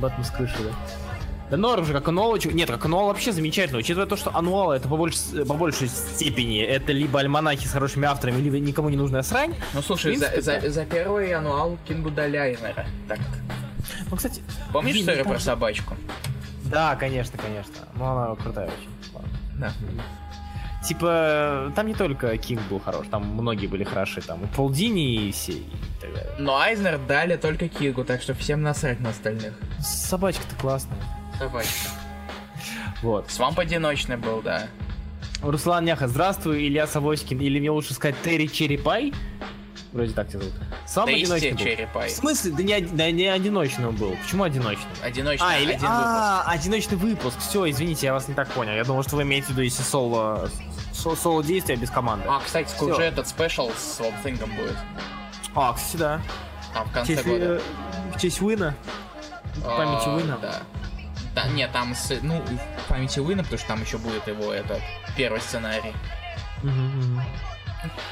[0.00, 0.70] Бэтмен с крыши, да.
[1.52, 4.88] Да норм же, как очень- нет, как ануал вообще замечательно, учитывая то, что ануал это
[4.88, 9.20] по, больш- по большей степени это либо альманахи с хорошими авторами, либо никому не нужная
[9.22, 9.54] срань.
[9.74, 12.86] Ну слушай, В за, принципе, за- за первый ануал Кингу дали Айзнера.
[13.06, 13.18] Так.
[14.10, 14.40] Ну, кстати,
[14.72, 15.40] Помнишь блин, историю про помню.
[15.44, 15.94] собачку?
[16.64, 17.74] Да, конечно, конечно.
[17.96, 19.12] Но она крутая очень.
[19.12, 19.28] Ладно.
[19.58, 19.72] Да.
[20.88, 25.28] Типа, там не только Кинг был хорош, там многие были хороши, там и Пол Дини,
[25.28, 25.66] и все, и
[26.00, 26.32] так далее.
[26.38, 29.52] Но Айзнер дали только Кингу, так что всем насрать на остальных.
[29.80, 30.96] Собачка-то классная.
[31.42, 31.88] Собачка.
[33.02, 33.30] Вот.
[33.30, 34.68] Swamp одиночный был, да.
[35.42, 39.12] Руслан Няха, здравствуй, Илья Савоськин, или мне лучше сказать Терри Черепай?
[39.92, 40.54] Вроде так тебя зовут.
[40.86, 41.58] Swamp Thing одиночный был.
[41.58, 42.08] Черепай.
[42.08, 42.52] В смысле?
[42.52, 44.16] Да не, да не одиночный он был.
[44.22, 44.86] Почему одиночный?
[45.02, 45.72] Одиночный, А, или...
[45.72, 47.36] один а, одиночный выпуск.
[47.40, 48.72] Все, извините, я вас не так понял.
[48.72, 50.48] Я думал, что вы имеете в виду, если соло,
[50.92, 52.24] со- соло-действие без команды.
[52.28, 53.00] А, кстати, скоро Всё.
[53.02, 54.76] же этот спешл с Thing'ом будет.
[55.54, 56.20] А, кстати, да.
[56.74, 57.44] В В конце честь, года.
[57.44, 57.60] э,
[58.16, 58.74] в честь Уина.
[59.56, 60.38] В памяти А, Уина.
[60.40, 60.62] Да.
[61.34, 64.80] Да, нет, там, с, ну, в памяти Уина, потому что там еще будет его этот
[65.16, 65.94] первый сценарий.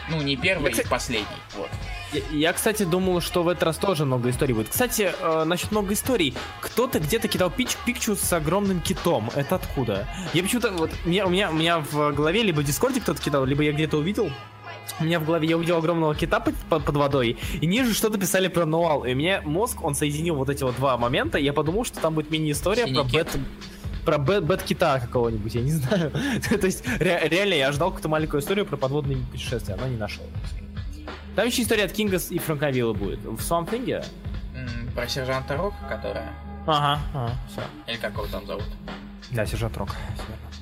[0.09, 1.27] Ну, не первый, Я, последний.
[1.55, 1.69] Вот.
[2.13, 4.69] Я, я, кстати, думал, что в этот раз тоже много историй будет.
[4.69, 6.35] Кстати, э, насчет много историй.
[6.61, 9.31] Кто-то где-то кидал пич пикчу с огромным китом.
[9.37, 10.09] Это откуда?
[10.35, 13.45] Я почему-то вот меня, у меня у меня в голове либо в Дискорде кто-то кидал,
[13.45, 14.33] либо я где-то увидел.
[14.98, 18.48] У меня в голове я увидел огромного кита под, под- водой, и ниже что-то писали
[18.48, 19.05] про Ноал.
[19.05, 22.14] И меня мозг, он соединил вот эти вот два момента, и я подумал, что там
[22.14, 23.29] будет мини-история про бет,
[24.05, 26.11] про бет, бет-кита какого-нибудь, я не знаю.
[26.11, 30.24] То есть, ре- реально, я ждал какую-то маленькую историю про подводные путешествия, но не нашел.
[31.37, 33.20] Там еще история от Кингас и Франковилла будет.
[33.20, 34.05] В Swamp Thing?
[34.55, 36.33] М, Про сержанта Рока, которая...
[36.66, 37.62] Ага, ага, все.
[37.90, 38.64] Или как его там зовут?
[39.31, 39.90] Да, сержант Рок.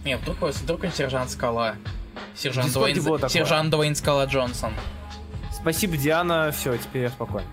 [0.04, 1.74] Не, вдруг, вдруг он сержант Скала.
[2.34, 4.72] Сержант Дуэйн, сержант Дуэйн Скала Джонсон.
[5.52, 6.52] Спасибо, Диана.
[6.52, 7.44] Все, теперь я спокоен.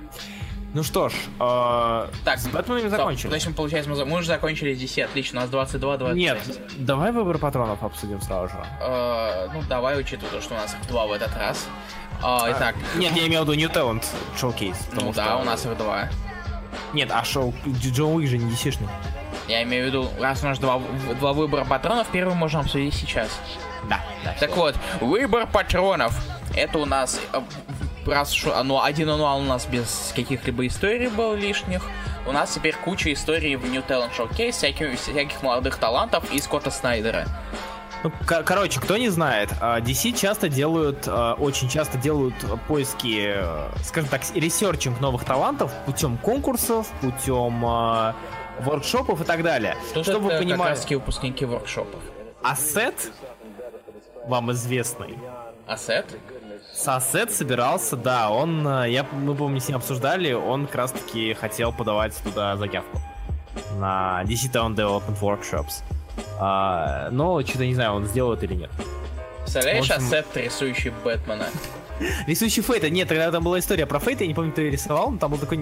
[0.76, 3.30] Ну что ж, э, Так, с Бэтменами Стоп, закончили.
[3.30, 6.60] То есть, мы, получается, мы, мы уже закончили DC, отлично, у нас 22 26 Нет,
[6.86, 8.58] давай выбор патронов обсудим сразу же.
[8.82, 11.66] Э, ну, давай, учитывая то, что у нас их два в этот раз.
[12.22, 14.04] А, итак, Нет, я имел в виду New Talent
[14.36, 14.76] Showcase.
[14.92, 16.10] ну потому да, что- у нас их два.
[16.92, 18.78] Нет, а шоу Джон Уик же не dc
[19.48, 20.82] Я имею в виду, раз у нас два,
[21.20, 23.30] два выбора патронов, первый можем обсудить сейчас.
[23.90, 24.36] Да, да.
[24.40, 26.14] Так вот, выбор патронов.
[26.56, 27.42] Это у нас, э,
[28.10, 31.84] раз ну, один ануал у нас без каких-либо историй был лишних.
[32.28, 36.72] У нас теперь куча историй в New Talent Showcase, всяких, всяких молодых талантов и Скотта
[36.72, 37.26] Снайдера.
[38.04, 42.36] Ну, ко- короче, кто не знает, а, DC часто делают, а, очень часто делают
[42.68, 48.16] поиски, э, скажем так, researching новых талантов путем конкурсов, путем а,
[48.60, 49.76] workshop ов и так далее.
[49.94, 52.00] Тут Чтобы это вы как понимали, раз таки выпускники workshop ов.
[52.44, 53.12] ассет,
[54.28, 55.18] вам известный,
[55.68, 56.06] Ассет?
[56.74, 61.34] Сассет собирался, да, он, э, я, мы, помню, с ним обсуждали, он как раз таки
[61.34, 63.00] хотел подавать туда заявку
[63.78, 65.84] на DC Town Development Workshops.
[66.40, 68.72] А, но что-то не знаю, он сделает или нет.
[69.42, 71.48] Представляешь общем- ассет, рисующий Бэтмена?
[72.28, 75.12] Рисующий Фейта, нет, тогда там была история про Фейта, я не помню, кто ее рисовал,
[75.12, 75.58] но там был такой,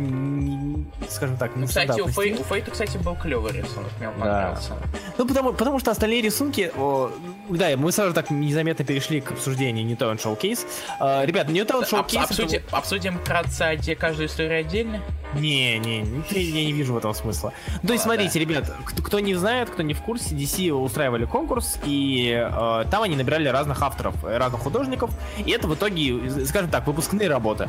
[1.10, 4.20] скажем так, Ну, кстати, у, Фей, у Фейта, кстати, был клевый рисунок, мне он Да.
[4.22, 4.72] понравился.
[5.18, 6.72] Ну, потому, потому что остальные рисунки...
[6.78, 7.12] о,
[7.50, 10.66] да, мы сразу так незаметно перешли к обсуждению Newtown Showcase.
[11.00, 12.14] А, ребят, Newtown Обс- Showcase...
[12.16, 15.02] это обсудим, обсудим вкратце оде- каждую историю отдельно.
[15.36, 17.54] Не, не, не, я не вижу в этом смысла.
[17.82, 21.26] Ну, То есть, смотрите, ребят, кто, кто не знает, кто не в курсе, DC устраивали
[21.26, 25.10] конкурс, и э, там они набирали разных авторов, разных художников,
[25.44, 27.68] и это в итоге, скажем так, выпускные работы.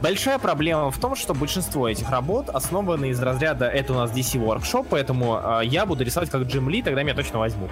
[0.00, 4.38] Большая проблема в том, что большинство этих работ основаны из разряда «это у нас DC
[4.40, 7.70] Workshop, поэтому э, я буду рисовать как Джим Ли, тогда меня точно возьмут».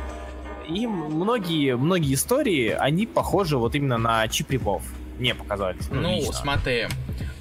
[0.69, 4.83] И многие, многие истории, они похожи вот именно на чип-рипов.
[5.19, 5.89] Мне показались.
[5.91, 6.33] Ну, лично.
[6.33, 6.89] смотри,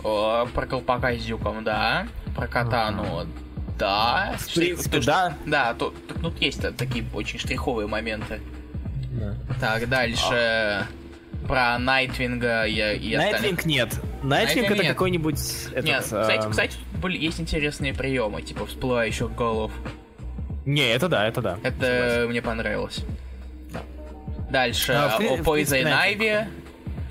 [0.04, 2.08] о, про колпака с дюком, да.
[2.36, 3.26] Про катану,
[3.80, 4.36] да.
[4.38, 5.34] В принципе, Тут- да.
[5.48, 8.40] Да, тут, тут- тут есть та- такие очень штриховые моменты.
[9.12, 9.34] Да.
[9.60, 10.86] Так, дальше.
[11.48, 13.42] Про Найтвинга и, и остальных.
[13.42, 13.94] Найтвинг нет.
[14.24, 15.40] Найтвинг Найтвинг это какой-нибудь...
[15.72, 19.72] Этот, Нет, кстати, эм, кстати, тут были, есть интересные приемы, типа всплывающих голов.
[20.66, 21.58] Не, это да, это да.
[21.62, 23.04] Это мне понравилось.
[24.50, 26.48] Дальше, А, при- о Poison Ivy.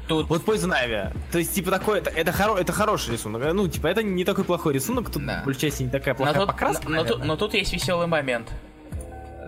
[0.09, 1.17] Тут Вот Poison Ivy.
[1.33, 3.43] То есть, типа, такой, это, это, хоро- это хороший рисунок.
[3.55, 5.41] Ну, типа, это не такой плохой рисунок, тут Да.
[5.43, 6.89] в большей части не такая но плохая тут, покраска.
[6.89, 7.27] но, тут, наверное.
[7.27, 8.51] но тут есть веселый момент.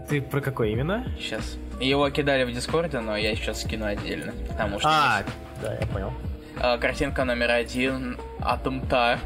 [0.09, 1.05] Ты про какой именно?
[1.19, 1.57] Сейчас.
[1.81, 4.33] Его кидали в Дискорде, но я сейчас скину отдельно.
[4.49, 6.13] Потому что А, есть, да, я понял.
[6.61, 9.19] э, картинка номер один Атом Та,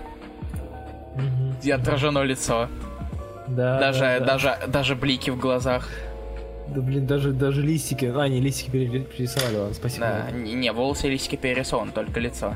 [1.61, 2.69] где отражено лицо.
[3.47, 4.25] Да, даже, да, да.
[4.27, 5.89] даже, даже блики в глазах.
[6.69, 8.05] Да, блин, даже, даже листики.
[8.15, 10.07] А, не, листики пере- перерисовали, ладно, спасибо.
[10.07, 12.55] Да, не, не, волосы и листики перерисованы, только лицо.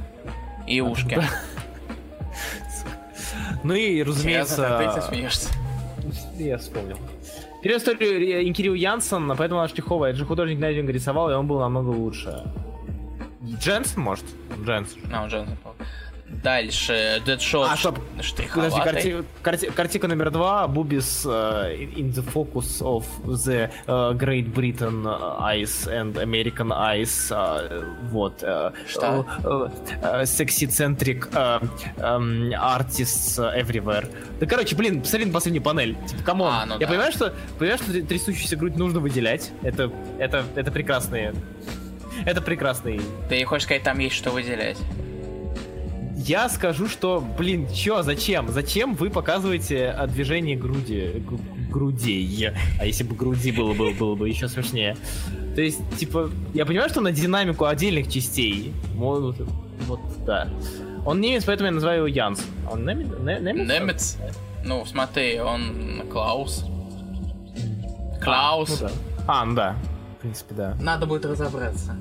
[0.67, 1.21] И ушки.
[3.65, 4.57] Ну и, разумеется...
[4.57, 5.49] Серьезно, ты смеешься.
[6.37, 6.99] Я вспомнил.
[7.65, 10.11] Первую историю э, Кирилл Янсен, поэтому она штриховая.
[10.11, 12.43] Это же художник Найдинга рисовал, и он был намного лучше.
[13.43, 14.27] Дженсен, может?
[14.63, 15.01] Дженсен.
[15.11, 15.75] А, уже запал.
[16.43, 17.99] Дальше, Deadshot А, стоп.
[18.55, 20.67] Подожди, карти- карти- картинка номер два.
[20.69, 25.05] Boobies э, in the focus of the э, Great Britain
[25.41, 27.31] eyes and American eyes.
[27.31, 28.43] э, вот.
[28.43, 29.27] э, Что?
[29.45, 29.69] э,
[30.03, 31.61] э, Sexy-centric э,
[32.03, 34.11] эм, artists everywhere.
[34.41, 35.97] Да, короче, блин, посмотри на последнюю панель.
[36.07, 36.53] Типа, come on.
[36.53, 36.87] А, ну Я да.
[36.89, 39.51] понимаю, что, понимаю, что трясущуюся грудь нужно выделять.
[39.63, 41.35] Это, это, это прекрасные...
[42.27, 44.79] Это прекрасный Ты хочешь сказать, там есть что выделять?
[46.27, 48.49] Я скажу, что, блин, чё, зачем?
[48.49, 51.23] Зачем вы показываете а, движение груди,
[51.71, 52.51] грудей?
[52.79, 54.97] А если бы груди было бы, было бы еще смешнее.
[55.55, 58.73] То есть, типа, я понимаю, что на динамику отдельных частей.
[58.95, 59.37] Вот,
[59.87, 60.49] вот, да.
[61.05, 62.45] Он немец, поэтому я называю его Янс.
[62.71, 63.09] Он немец?
[63.21, 63.69] Не- немец?
[63.69, 64.19] Немец?
[64.65, 66.65] Ну, смотри, он Клаус.
[68.21, 68.81] А, Клаус.
[68.81, 68.93] ну да.
[69.27, 69.77] А, ну да.
[70.19, 70.77] В принципе, да.
[70.81, 71.95] Надо будет разобраться.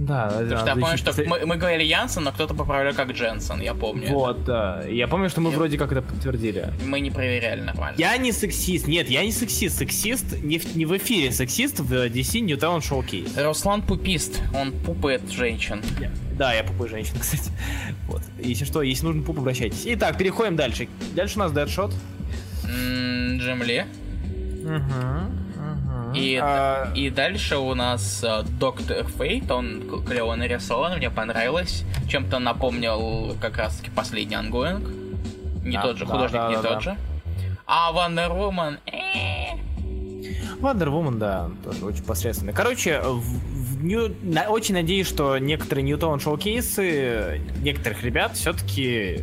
[0.00, 3.60] Да, Потому что я помню, что мы, мы говорили Янсен, но кто-то поправлял как Дженсен,
[3.60, 4.08] я помню.
[4.08, 4.82] Вот, да.
[4.88, 6.72] Я помню, что мы Я- вроде как это подтвердили.
[6.86, 7.96] Мы не проверяли нормально.
[7.98, 8.86] Я не сексист.
[8.88, 9.76] Нет, я не сексист.
[9.76, 11.30] Сексист не в, не в эфире.
[11.32, 13.44] Сексист в DC Newtown Showcase.
[13.44, 15.82] Руслан пупист, он пупает женщин.
[16.38, 17.50] Да, я пупой женщина, кстати.
[18.08, 18.22] Вот.
[18.38, 19.82] Если что, если нужен пуп, обращайтесь.
[19.84, 20.88] Итак, переходим дальше.
[21.14, 21.92] Дальше у нас Дэдшот.
[22.64, 23.84] М, Джим Ли.
[26.14, 31.84] И, А, и дальше у нас э, Доктор Фейт, он клево нарисован, мне понравилось.
[32.08, 34.88] Чем-то напомнил как раз таки последний ongoing.
[35.64, 36.80] Не Да, тот же, да, художник да, не да, тот да.
[36.80, 36.96] же.
[37.66, 38.78] А Wonder Woman...
[38.86, 39.56] э,
[40.60, 42.52] Wonder Woman, да, тоже очень посредственный.
[42.52, 48.34] Короче, в- в Нью- на- очень надеюсь, что некоторые New Talent Showcase ы некоторых ребят
[48.36, 49.20] все-таки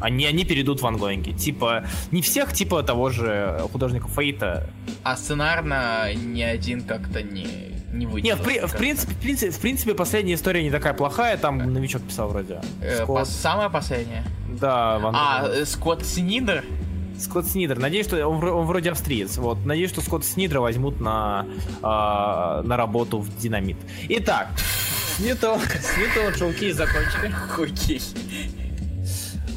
[0.00, 1.30] они, они перейдут в ангоинги.
[1.32, 4.68] Типа, не всех, типа того же художника Фейта.
[5.02, 7.46] А сценарно ни один как-то не,
[7.92, 8.22] не выделился.
[8.22, 11.58] Нет, в, при- в принципе, в, принципе, в принципе, последняя история не такая плохая, там
[11.72, 12.60] новичок писал вроде.
[12.82, 14.24] Э, Скотт, пос- Самое последнее.
[14.60, 16.64] да, Ван А, э, Скотт Снидер.
[17.18, 17.78] Скотт Снидер.
[17.78, 19.36] Надеюсь, что он, он вроде австриец.
[19.36, 19.66] Вот.
[19.66, 21.44] Надеюсь, что Скотт Снидера возьмут на,
[21.82, 23.76] а, на работу в Динамит.
[24.08, 24.48] Итак,
[25.18, 25.60] Ньютон,
[25.98, 27.30] Ньютон шоу-кейс закончили.
[27.62, 28.00] Окей.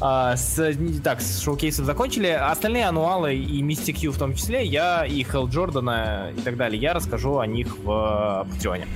[0.00, 2.28] А, с, так, с шоу-кейсом закончили.
[2.28, 6.80] Остальные ануалы и Mystic Q в том числе, я и Хелл Джордана и так далее,
[6.80, 8.86] я расскажу о них в Патреоне.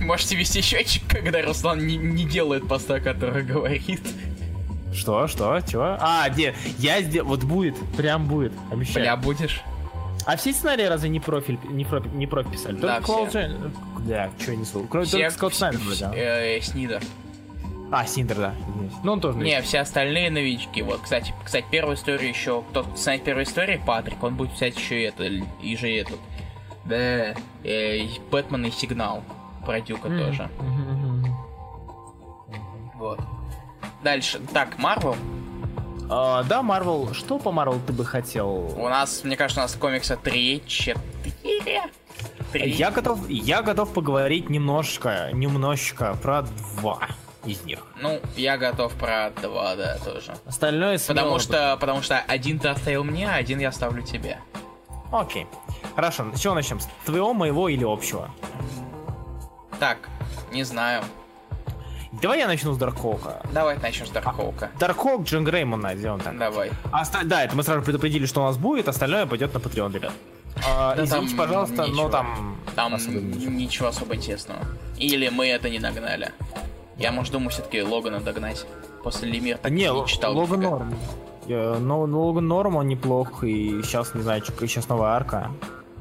[0.00, 4.00] Можете вести счетчик, когда Руслан не, не делает поста, который говорит.
[4.92, 5.96] Что, что, чего?
[6.00, 6.54] А, где?
[6.78, 9.04] Я сделал, вот будет, прям будет, обещаю.
[9.04, 9.60] Бля, будешь?
[10.24, 12.76] А все сценарии разве не профиль, не профиль, не профиль писали?
[12.76, 13.12] Да, Только все.
[13.12, 13.72] Клоуд Джен-
[14.08, 14.86] Да, что я несу?
[14.90, 15.80] Кроме только Скотт Снайдер
[16.14, 17.00] э, Снидер.
[17.92, 18.54] А, Синдер, да.
[19.04, 19.38] Ну, он тоже.
[19.38, 20.82] Не, все остальные новички.
[20.82, 22.62] Вот, кстати, кстати, первую историю еще.
[22.70, 26.18] Кто знает первую историю, Патрик, он будет взять еще это, и же этот.
[26.84, 29.22] Да, э, и Бэтмен и Сигнал.
[29.64, 30.18] Про Дюка Мгм.
[30.18, 30.48] тоже.
[30.60, 31.36] Мгм.
[32.96, 33.20] Вот.
[34.02, 34.40] Дальше.
[34.52, 35.16] Так, Марвел.
[36.08, 37.12] А, да, Марвел.
[37.14, 38.72] Что по Марвел ты бы хотел?
[38.78, 41.82] У нас, мне кажется, у нас комикса 3, 4.
[42.52, 42.70] 3.
[42.70, 46.42] Я готов, я готов поговорить немножко, немножечко про
[46.80, 47.00] два
[47.46, 47.78] из них.
[48.00, 50.34] Ну, я готов про два, да, тоже.
[50.46, 54.38] Остальное смело Потому что, потому что один ты оставил мне, а один я оставлю тебе.
[55.12, 55.46] Окей.
[55.94, 56.80] Хорошо, с чего начнем?
[56.80, 58.30] С твоего, моего или общего?
[59.78, 59.98] Так,
[60.52, 61.04] не знаю.
[62.22, 63.42] Давай я начну с Даркхоука.
[63.52, 64.70] Давай начнем с Даркхоука.
[64.80, 66.36] Даркхоук Джин Греймона, сделаем так.
[66.38, 66.70] Давай.
[66.92, 70.12] Оста- Да, это мы сразу предупредили, что у нас будет, остальное пойдет на Patreon, ребят.
[70.66, 72.02] А, Да извините, там пожалуйста, ничего.
[72.04, 72.56] но там...
[72.74, 73.50] Там особо ничего.
[73.52, 73.88] ничего.
[73.88, 74.60] особо интересного.
[74.96, 76.32] Или мы это не нагнали.
[76.98, 78.66] Я, может, думаю, все-таки Логана догнать.
[79.02, 80.36] После Лемир так Не, не читал.
[80.36, 80.94] Логан норм.
[81.48, 85.50] Но но Логан норм, он неплох, и сейчас, не знаю, чё- сейчас новая арка.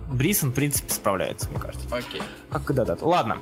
[0.10, 1.88] Брисон, в принципе, справляется, мне кажется.
[1.92, 2.22] Окей.
[2.50, 2.98] Как когда-то.
[3.06, 3.38] Ладно.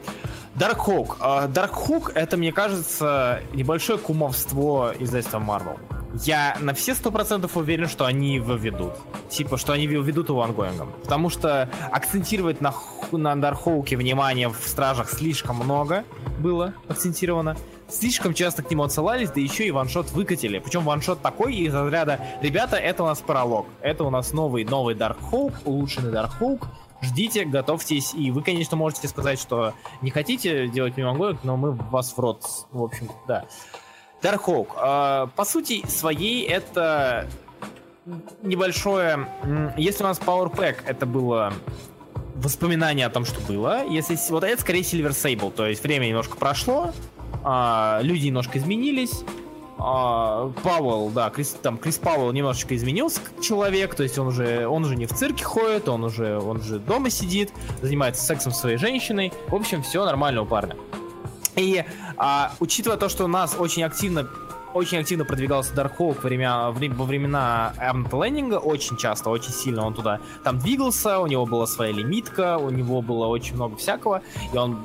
[0.56, 1.18] Даркхоук.
[1.50, 5.78] Даркхоук это, мне кажется, небольшое кумовство издательства Marvel.
[6.22, 8.94] Я на все сто процентов уверен, что они его ведут.
[9.30, 10.92] Типа, что они ведут его ongoing ом.
[11.02, 12.74] Потому что акцентировать на,
[13.12, 16.04] на Даркхоуке внимание в Стражах слишком много
[16.40, 17.58] было акцентировано.
[17.90, 20.60] Слишком часто к нему отсылались, да еще и one-shot выкатили.
[20.60, 23.68] Причем one-shot такой из разряда «Ребята, это у нас пролог.
[23.82, 26.68] Это у нас новый, новый Даркхоук, улучшенный Даркхоук.
[27.02, 31.72] Ждите, готовьтесь, и вы, конечно, можете сказать, что не хотите делать ему ongoing, но мы
[31.72, 33.46] вас в рот, в общем, да.
[34.24, 34.76] Даркхоук.
[34.82, 37.28] э, по сути своей это
[38.42, 39.28] небольшое...
[39.78, 41.54] Если у нас Power Pack это было
[42.36, 43.86] воспоминание о том, что было.
[43.88, 46.92] Если вот это скорее Silver Sable, то есть время немножко прошло,
[47.44, 49.24] а, люди немножко изменились.
[49.78, 54.68] а, Пауэлл, да, Крис, там Крис Пауэлл немножечко изменился как человек, то есть он уже,
[54.68, 58.60] он уже не в цирке ходит, он уже, он уже дома сидит, занимается сексом со
[58.62, 59.34] своей женщиной.
[59.48, 60.76] В общем, все нормально у парня.
[61.56, 61.84] И
[62.18, 64.28] а, учитывая то, что у нас очень активно
[64.74, 69.86] очень активно продвигался Darkhawk во, время, вре- во времена Эрнта Леннинга, очень часто, очень сильно
[69.86, 74.24] он туда там двигался, у него была своя лимитка, у него было очень много всякого,
[74.52, 74.80] и он,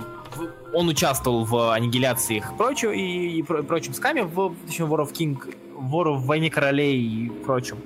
[0.75, 5.13] он участвовал в аннигиляциях и прочем, и, и про- прочем скаме, в, точнее, War of
[5.15, 5.39] King,
[5.79, 7.79] War of Войне Королей и прочем.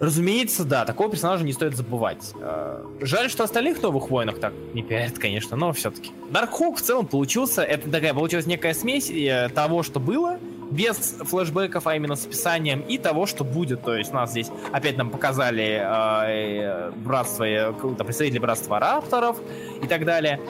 [0.00, 2.32] Разумеется, да, такого персонажа не стоит забывать.
[2.40, 6.10] Э, Жаль, что остальных новых войнах так не пиарят, конечно, но все-таки.
[6.30, 10.38] Даркхоук в целом получился, это такая получилась некая смесь э, того, что было,
[10.70, 13.82] без флешбеков, а именно с описанием и того, что будет.
[13.82, 19.36] То есть нас здесь опять нам показали э, братство, э, представители братства рапторов
[19.82, 20.40] и так далее.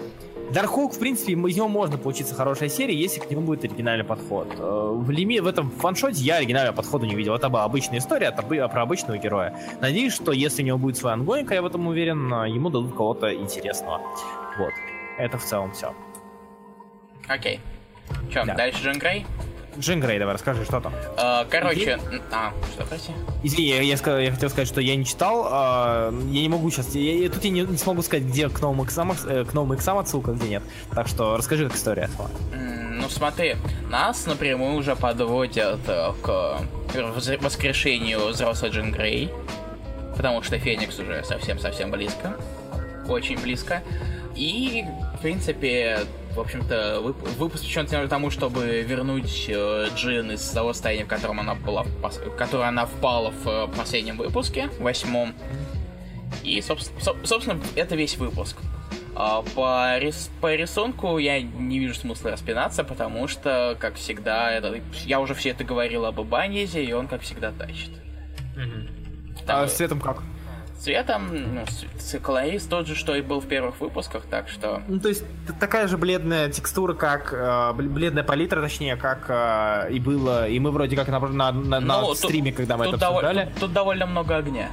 [0.52, 4.48] Darkhawk, в принципе, из него можно получиться хорошая серия, если к нему будет оригинальный подход.
[4.58, 5.38] Э, в, лими...
[5.38, 7.34] в этом one-shot е я оригинального подхода не видел.
[7.34, 9.54] Это была обычная история это про обычного героя.
[9.80, 12.96] Надеюсь, что если у него будет свой ongoing, я в этом уверен, э, ему дадут
[12.96, 14.00] кого-то интересного.
[14.58, 14.72] Вот.
[15.18, 15.94] Это в целом все.
[17.28, 17.60] Окей.
[18.32, 18.54] Че, Да.
[18.54, 19.26] дальше Джин Грей?
[19.80, 20.92] Джин Грей, давай расскажи, что там.
[21.18, 23.12] Э, короче, м, а, что, прости?
[23.42, 26.70] Извини, я, я сказал- я хотел сказать, что я не читал, а, я не могу
[26.70, 29.74] сейчас, я, я- тут я не, не смогу сказать, где к новым иксам, к новым
[29.74, 30.62] иксам отсылка, где нет.
[30.94, 32.08] Так что расскажи, как история.
[32.52, 33.56] М, Ну смотри,
[33.88, 36.60] нас напрямую уже подводят э, к
[37.40, 39.30] воскрешению взрослой Джин Грей,
[40.16, 42.36] потому что Феникс уже совсем-совсем близко,
[43.08, 43.82] очень близко.
[44.36, 44.84] И,
[45.18, 46.00] в принципе,
[46.34, 51.40] в общем-то, вып- выпуск посвящен тому, чтобы вернуть э, Джин из того состояния, в котором
[51.40, 55.34] она была, в которое она впала в э, последнем выпуске, восьмом.
[56.44, 58.56] И, собс- соб- собственно, это весь выпуск.
[59.14, 64.80] А по, рис- по рисунку я не вижу смысла распинаться, потому что, как всегда, это,
[65.04, 67.90] я уже все это говорил об Ибанезе, и он, как всегда, тащит.
[69.46, 70.22] Там, А с цветом как?
[70.80, 71.64] Цветом, ну,
[72.22, 74.82] колорист тот же, что и был в первых выпусках, так что...
[74.88, 75.24] Ну, то есть
[75.60, 80.58] такая же бледная текстура, как э, бл- бледная палитра, точнее, как э, и было, и
[80.58, 83.44] мы вроде как на, на, на- на Ну, тут- стриме, когда мы тут, это обсуждали.
[83.44, 84.70] тут- тут довольно много огня.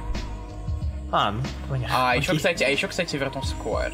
[1.12, 1.94] А, ну, понятно.
[2.10, 2.36] А еще, Окей.
[2.38, 3.92] кстати, а еще, кстати, вернулся Сквайр.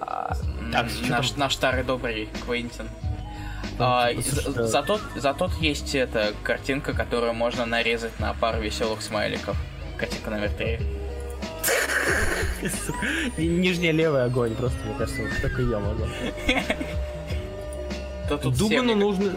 [0.00, 2.88] так, М, что наш, наш старый добрый Квентин.
[3.78, 9.56] Ну, А, за- зато, зато есть эта картинка, которую можно нарезать на пару веселых смайликов.
[10.00, 10.78] Картинка номер три.
[13.36, 16.04] Нижняя левая огонь, просто, мне кажется, вот только я могу.
[18.56, 19.36] Дугану нужно...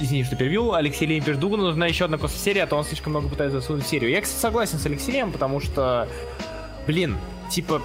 [0.00, 0.74] Извини, что перебил.
[0.74, 3.88] Алексей Лемпер Дугану нужна еще одна серия, а то он слишком много пытается засунуть в
[3.88, 4.10] серию.
[4.10, 6.08] Я, кстати, согласен с Алексеем, потому что,
[6.86, 7.18] блин,
[7.50, 7.82] типа,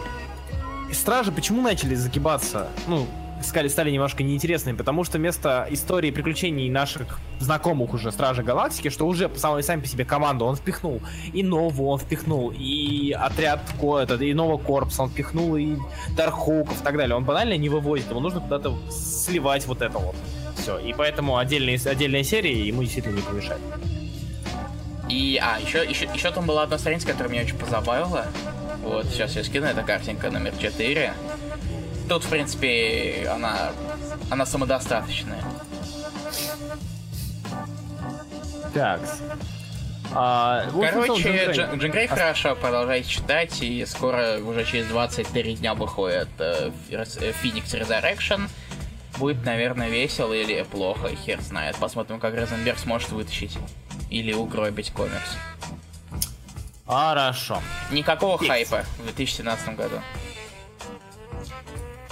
[0.91, 2.69] стражи почему начали загибаться?
[2.87, 3.07] Ну,
[3.41, 9.07] стали, стали немножко неинтересными, потому что вместо истории приключений наших знакомых уже Стражи Галактики, что
[9.07, 11.01] уже сами, сами по себе команду он впихнул,
[11.33, 15.75] и Нову он впихнул, и отряд Ко- этот, и Нового Корпуса он впихнул, и
[16.15, 17.15] Дархоуков и так далее.
[17.15, 20.15] Он банально не вывозит, ему нужно куда-то сливать вот это вот.
[20.57, 23.61] Все, и поэтому отдельные, отдельные серии ему действительно не помешает.
[25.09, 28.25] И, а, еще, еще, еще там была одна страница, которая меня очень позабавила.
[28.83, 31.13] Вот, сейчас я скину, это картинка номер 4.
[32.07, 33.71] Тут, в принципе, она,
[34.29, 35.43] она самодостаточная.
[38.73, 39.01] Так.
[40.13, 41.47] А, Короче, Джин Грей.
[41.51, 46.71] Джин, Джин Грей А- хорошо, продолжайте читать, и скоро, уже через 23 дня выходит э,
[46.89, 47.03] э,
[47.43, 48.49] Phoenix Resurrection.
[49.17, 51.75] Будет, наверное, весело или плохо, хер знает.
[51.77, 53.57] Посмотрим, как Розенберг сможет вытащить
[54.09, 55.35] или угробить комикс.
[56.85, 57.61] Хорошо.
[57.91, 58.47] Никакого Фикс.
[58.49, 59.99] хайпа в 2017 году.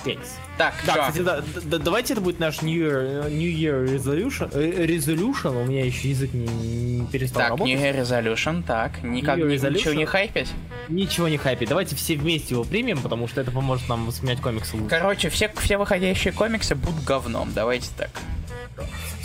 [0.05, 0.37] Фикс.
[0.57, 4.49] Так, Да, кстати, да, да- давайте это будет наш New Year, New Year Resolution.
[4.53, 5.61] э, Resolution.
[5.63, 7.75] У меня еще язык не, не перестал Так, работать.
[7.75, 9.03] New Year Resolution, так.
[9.03, 9.95] Никак, New Year ни- ничего Resolution?
[9.97, 10.47] не хайпить.
[10.87, 11.65] Ничего не хайпи.
[11.65, 14.87] Давайте все вместе его примем, потому что это поможет нам воспринять комиксы лучше.
[14.89, 18.11] Короче, все, все выходящие комиксы будут говном, давайте так.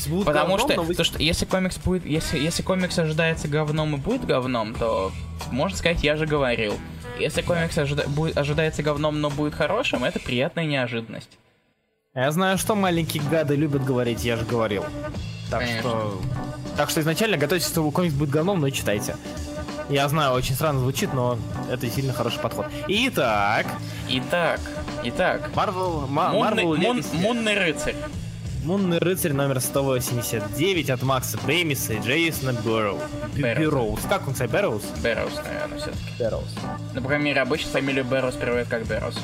[0.09, 3.95] Будут Потому говном, что, вы- то, что если комикс будет, если, если комикс ожидается говном
[3.97, 5.13] и будет говном, то
[5.51, 6.75] можно сказать, я же говорил.
[7.19, 11.39] Если комикс ожида- будет, ожидается говном, но будет хорошим, это приятная неожиданность.
[12.15, 14.85] Я знаю, что маленькие гады любят говорить, я же говорил.
[15.51, 15.81] Так Конечно.
[15.81, 16.21] что...
[16.77, 19.17] Так что изначально готовьтесь, что комикс будет говном, но читайте.
[19.89, 21.37] Я знаю, очень странно звучит, но
[21.69, 22.67] это действительно хороший подход.
[22.89, 23.67] Итак,
[24.09, 24.61] Итак,
[25.05, 27.17] итак, Marvel, Ма- Мунный, Мун- Legacy.
[27.21, 27.97] Мунный рыцарь.
[28.65, 32.99] Мунный рыцарь номер 189 от Макса Бэмиса и Джейсона Бэрроу.
[33.39, 34.01] Бэрроуз.
[34.07, 34.83] Как он, кстати, Бэрроуз?
[35.03, 36.03] Бэрроуз, наверное, все-таки.
[36.19, 36.55] Бэрроуз.
[36.95, 39.19] Ну, по крайней мере, обычно фамилию Бэрроуз переводят как Бэрроуз.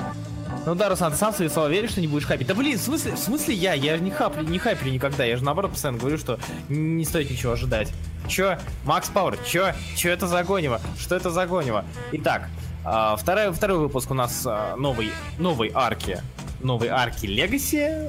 [0.64, 2.46] Ну да, Руслан, ты сам свои слова веришь, что не будешь хайпить?
[2.46, 3.74] Да блин, в смысле, в смысле я?
[3.74, 5.24] Я же не, хапли, не хайплю никогда.
[5.24, 6.38] Я же наоборот постоянно говорю, что
[6.70, 7.92] не стоит ничего ожидать.
[8.28, 8.58] Чё?
[8.84, 9.72] Макс Пауэр, чё?
[9.96, 10.80] Чё это за гонево?
[10.98, 11.84] Что это за гонево?
[12.12, 12.48] Итак,
[12.84, 16.22] а, второй, второй выпуск у нас а, новый, новой арки.
[16.60, 18.08] Новой арки Легаси.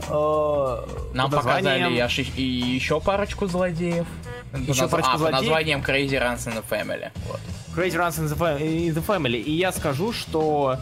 [1.13, 4.07] Нам показали аж и- еще парочку злодеев.
[4.53, 5.41] Еще Наз- парочку а, под злодеев?
[5.41, 7.09] названием Crazy Runs in the Family.
[7.28, 7.39] Вот.
[7.76, 9.41] Crazy Runs in the, Fa- in the Family.
[9.41, 10.78] И я скажу, что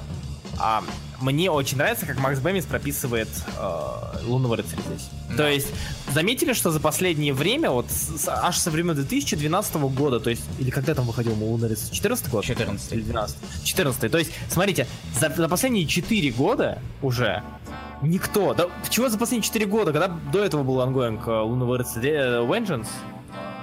[0.60, 0.84] а,
[1.20, 5.10] мне очень нравится, как Макс Бэмис прописывает э, Лунного рыцаря здесь.
[5.32, 5.38] Да.
[5.38, 5.68] То есть,
[6.16, 10.70] заметили, что за последнее время, вот с- аж со времен 2012 года, то есть, или
[10.70, 11.36] когда там выходил
[11.68, 11.94] рыцарь?
[11.94, 12.46] 14 год?
[12.46, 12.94] 14.
[12.94, 13.38] Или 12?
[13.66, 14.88] 14 То есть, смотрите,
[15.20, 17.44] за, за последние 4 года уже
[18.02, 18.54] Никто.
[18.54, 21.32] Да чего за последние 4 года, когда до этого был ongoing э,
[21.78, 22.88] рыцаря э, Vengeance?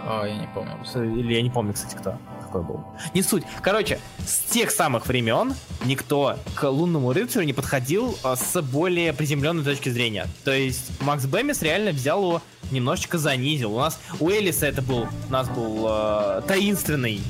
[0.07, 0.75] О, я не помню.
[1.21, 2.17] Или я не помню, кстати, кто
[2.53, 2.85] какой был.
[3.15, 3.45] Не суть.
[3.63, 9.65] Короче, с тех самых времен никто к лунному рыцарю не подходил а, с более приземленной
[9.65, 10.27] точки зрения.
[10.45, 13.75] То есть Макс Бэмис реально взял его немножечко занизил.
[13.75, 17.21] У нас у Элиса это был, у нас был э, таинственный,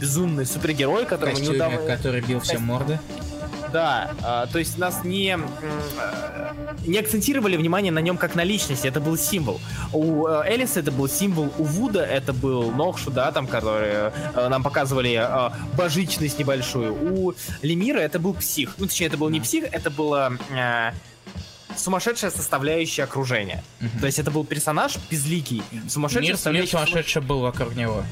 [0.00, 2.98] безумный супергерой, который не Костюме, удав- который бил всем морды.
[3.76, 5.38] Да, а, то есть нас не,
[6.86, 9.60] не акцентировали внимание на нем как на личности, это был символ.
[9.92, 14.48] У э, Элиса это был символ, у Вуда это был Нохшу, да, там, которые э,
[14.48, 16.94] нам показывали э, божичность небольшую.
[16.94, 18.76] У Лемира это был псих.
[18.78, 20.32] Ну, точнее, это был не псих, это было
[21.78, 23.62] сумасшедшая составляющая окружения.
[23.80, 24.00] Мгм.
[24.00, 28.04] То есть это был персонаж безликий, сумасшедший Мир, мир составляющий сумасшедший был вокруг него.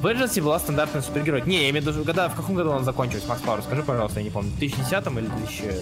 [0.00, 1.42] в Эдженсе была стандартный супергерой.
[1.46, 3.62] Не, я имею в виду, когда, в каком году он закончился, Макс Пауэр?
[3.62, 5.72] Скажи, пожалуйста, я не помню, в 2010 или 2008?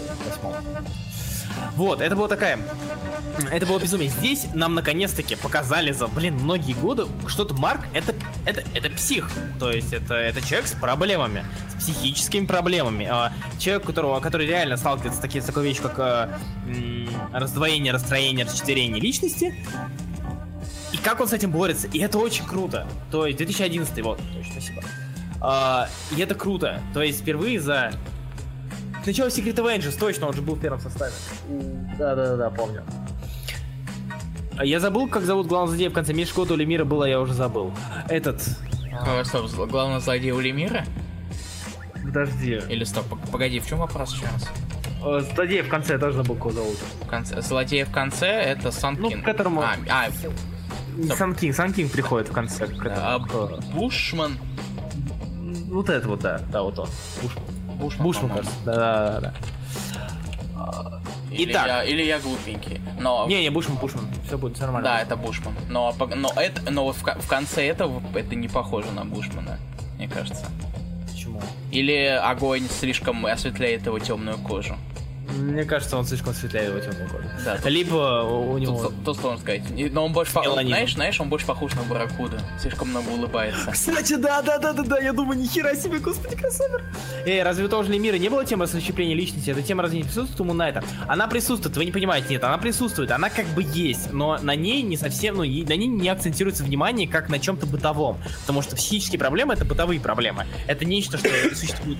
[1.77, 2.59] Вот, это было такая...
[3.51, 4.11] Это было безумие.
[4.11, 9.31] Здесь нам наконец-таки показали за, блин, многие годы, что-то Марк это, это, это псих.
[9.59, 13.09] То есть это, это человек с проблемами, с психическими проблемами.
[13.11, 16.39] А, человек, которого, который реально сталкивается с, таки- с такой вещью, как а,
[17.33, 19.55] раздвоение, расстроение, расчетверение личности.
[20.93, 21.87] И как он с этим борется.
[21.87, 22.87] И это очень круто.
[23.11, 24.83] То есть 2011, вот, точно, спасибо.
[25.41, 26.83] А, и это круто.
[26.93, 27.93] То есть впервые за...
[29.03, 31.13] Сначала Secret Avengers, точно, он же был в первом составе.
[31.99, 32.83] Да-да-да, помню.
[34.57, 36.13] А Я забыл, как зовут главного злодея в конце.
[36.13, 37.73] Миш Шкота или Мира было, я уже забыл.
[38.09, 38.43] Этот...
[39.05, 40.85] Кого, стоп, зл- главный злодей у Лемира?
[42.05, 42.61] Подожди.
[42.69, 44.49] Или стоп, погоди, в чем вопрос сейчас?
[45.03, 46.77] Э, Злодея в конце тоже забыл, кого зовут.
[47.05, 49.03] В конце, злодей в конце это Санкин.
[49.03, 50.09] Ну, к которому- А, а,
[50.97, 52.67] Не Сан Кинг, Сан Кинг приходит в конце.
[52.67, 53.61] к а, этому.
[53.73, 54.37] Бушман.
[55.71, 56.89] Вот это вот, да, да, вот он.
[57.23, 57.45] Бушман.
[57.81, 58.57] Бушман, Бушман, кажется.
[58.65, 59.33] Да, да, да, да.
[61.31, 61.67] Или Итак.
[61.67, 62.81] я, или я глупенький.
[62.99, 64.05] Но Не, не, Бушман, Бушман.
[64.27, 64.89] Все будет нормально.
[64.89, 65.55] Да, это Бушман.
[65.69, 69.59] Но, но, это, но вот в, в конце этого это не похоже на Бушмана,
[69.97, 70.45] мне кажется.
[71.09, 71.41] Почему?
[71.71, 74.77] Или огонь слишком осветляет его темную кожу.
[75.39, 77.25] Мне кажется, он слишком его темную кожу.
[77.45, 78.83] Да, тут, Либо у него...
[78.83, 79.63] тут, тут сложно сказать.
[79.93, 82.41] Но он больше, знаешь, знаешь, он больше похож на Барракуда.
[82.61, 83.71] Слишком много улыбается.
[83.71, 86.83] Кстати, да, да, да, да, да, я думаю, нихера себе, господи, кроссовер.
[87.25, 89.51] Эй, разве у того же Лемира не было темы расщепления личности?
[89.51, 90.83] Эта тема разве не присутствует у Мунайта?
[91.07, 94.83] Она присутствует, вы не понимаете, нет, она присутствует, она как бы есть, но на ней
[94.83, 98.77] не совсем, ну, и на ней не акцентируется внимание как на чем-то бытовом, потому что
[98.77, 100.47] психические проблемы это бытовые проблемы.
[100.67, 101.99] Это нечто, что существует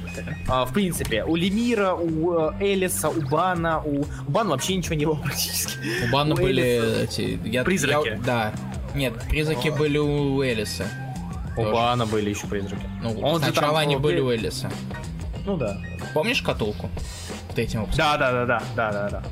[0.49, 1.25] а, в принципе.
[1.25, 4.01] У Лемира, у э, Элиса, у Бана, у...
[4.03, 5.79] У Бана вообще ничего не было практически.
[6.09, 7.41] У Бана У были Элиса- эти...
[7.45, 8.09] Я, Призраки.
[8.09, 8.53] я- да.
[8.95, 10.87] Нет, призраки были у Элиса.
[11.57, 11.73] У Тоже.
[11.73, 12.83] Бана были еще призраки.
[13.03, 14.71] Ну, Он сначала там, они были у Элиса.
[15.45, 15.77] Ну да.
[16.15, 16.43] Помнишь?
[17.51, 18.03] В третьем выпуске?
[18.03, 19.23] Да, да, да, да, да, да, да.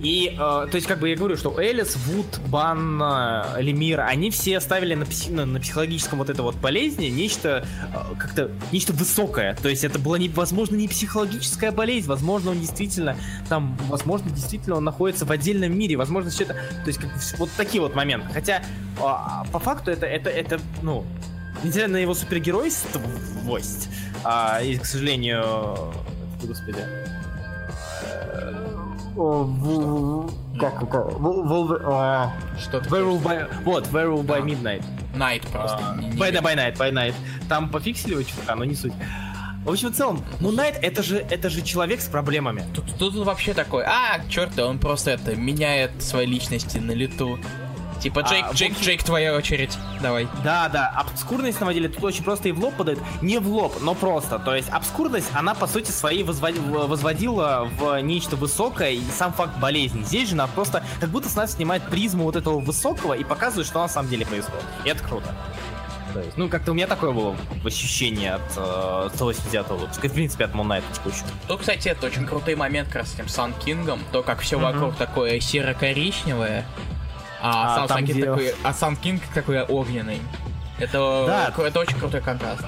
[0.00, 4.30] И, э, то есть, как бы я говорю, что Элис, Вуд, Бан, э, Лемир, они
[4.30, 8.92] все ставили на, пси- на, на психологическом вот это вот болезни нечто э, как-то нечто
[8.92, 9.54] высокое.
[9.54, 13.16] То есть это была, не, возможно, не психологическая болезнь, возможно, он действительно
[13.48, 17.50] там, возможно, действительно он находится в отдельном мире, возможно, все это, то есть как вот
[17.56, 18.28] такие вот моменты.
[18.32, 18.62] Хотя
[19.02, 21.06] а, по факту это, это, это, ну,
[21.64, 23.88] несмотря на его супергеройствость,
[24.24, 25.42] а, и, к сожалению,
[26.42, 26.78] э, господи,
[29.16, 34.40] в- в- как, как, Волве- а, Что Werewolf by, вот, Werewolf by А.
[34.42, 34.84] Midnight.
[35.14, 35.78] Найт просто.
[35.78, 36.38] А, By, видно.
[36.48, 37.14] by Night, by Night.
[37.48, 38.92] Там пофиксили его чутка, но не суть.
[39.64, 42.62] В общем, в целом, Moon Knight это же, это же человек с проблемами.
[42.74, 47.38] Тут, тут вообще такой, а, черт, он просто это меняет свои личности на лету.
[48.00, 49.76] Типа, А, Джейк, в Джейк, общем- Джейк, твоя очередь.
[50.00, 50.28] Давай.
[50.44, 52.98] Да, да, обскурность на самом деле тут очень просто и в лоб подает.
[53.22, 54.38] Не в лоб, но просто.
[54.38, 59.56] То есть обскурность, она по сути своей возводи- возводила в нечто высокое и сам факт
[59.58, 60.02] болезни.
[60.02, 63.66] Здесь же она просто как будто с нас снимает призму вот этого высокого и показывает,
[63.66, 64.64] что на самом деле происходит.
[64.84, 65.34] И это круто.
[66.14, 70.44] То есть, ну, как-то у меня такое было ощущение от э, 180 выпуска, в принципе,
[70.46, 71.26] от Moon Knight текущего.
[71.48, 74.56] Ну, кстати, это очень крутой момент как раз с этим Сан Кингом, то, как все
[74.56, 74.64] Мгм.
[74.64, 76.64] вокруг такое серо-коричневое,
[77.40, 80.20] а, А там, где- такой, а Сан Кинг такой огненный.
[80.78, 81.52] Это, Да.
[81.66, 82.62] это очень крутой контраст.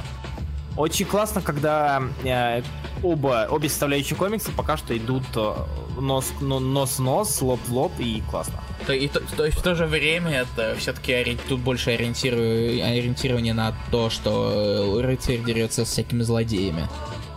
[0.76, 2.62] Очень классно, когда э,
[3.02, 5.54] оба, обе составляющие комикса пока что идут э,
[6.00, 8.54] нос, но- нос нос, лоб в лоб, и классно.
[8.86, 13.54] То, и то, то есть в то же время это все-таки тут больше ориентирую, ориентирование
[13.54, 16.88] на то, что э, рыцарь дерется с всякими злодеями.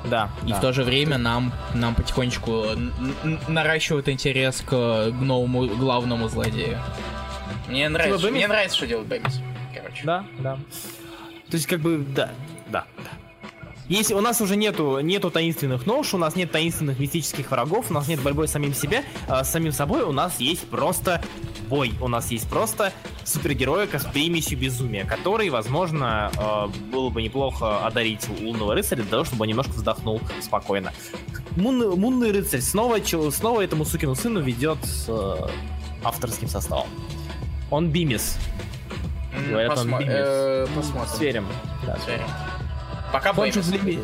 [0.05, 0.29] Да.
[0.45, 0.55] И да.
[0.57, 4.71] в то же время нам, нам потихонечку н- наращивают интерес к
[5.19, 6.79] новому главному злодею.
[7.71, 8.35] Мне нравится, Бэмис?
[8.35, 9.39] мне нравится, что делает Бэмис.
[9.73, 10.01] Короче.
[10.03, 10.55] Да, да.
[11.49, 12.31] То есть, как бы, да,
[12.67, 13.11] да, да.
[13.87, 17.93] Если у нас уже нету, нету таинственных нож, у нас нет таинственных мистических врагов, у
[17.93, 21.21] нас нет борьбы с самим себе, э, с самим собой, у нас есть просто
[21.67, 21.93] бой.
[21.99, 22.93] У нас есть просто
[23.25, 29.25] супергероика с примесью безумия, который, возможно, э, было бы неплохо одарить лунного рыцаря для того,
[29.25, 30.93] чтобы он немножко вздохнул спокойно.
[31.57, 35.47] Мунный, мунный рыцарь снова, снова этому сукину сыну ведет с э,
[36.03, 36.87] авторским составом.
[37.71, 38.37] Он Бимис.
[39.49, 40.13] Говорят, он посмо- Бимис.
[40.15, 41.09] э, Посмотрим.
[41.15, 41.47] Сверим.
[41.87, 41.97] Да.
[42.05, 42.27] Сверим.
[43.11, 43.99] Пока Хоншу в, Леми-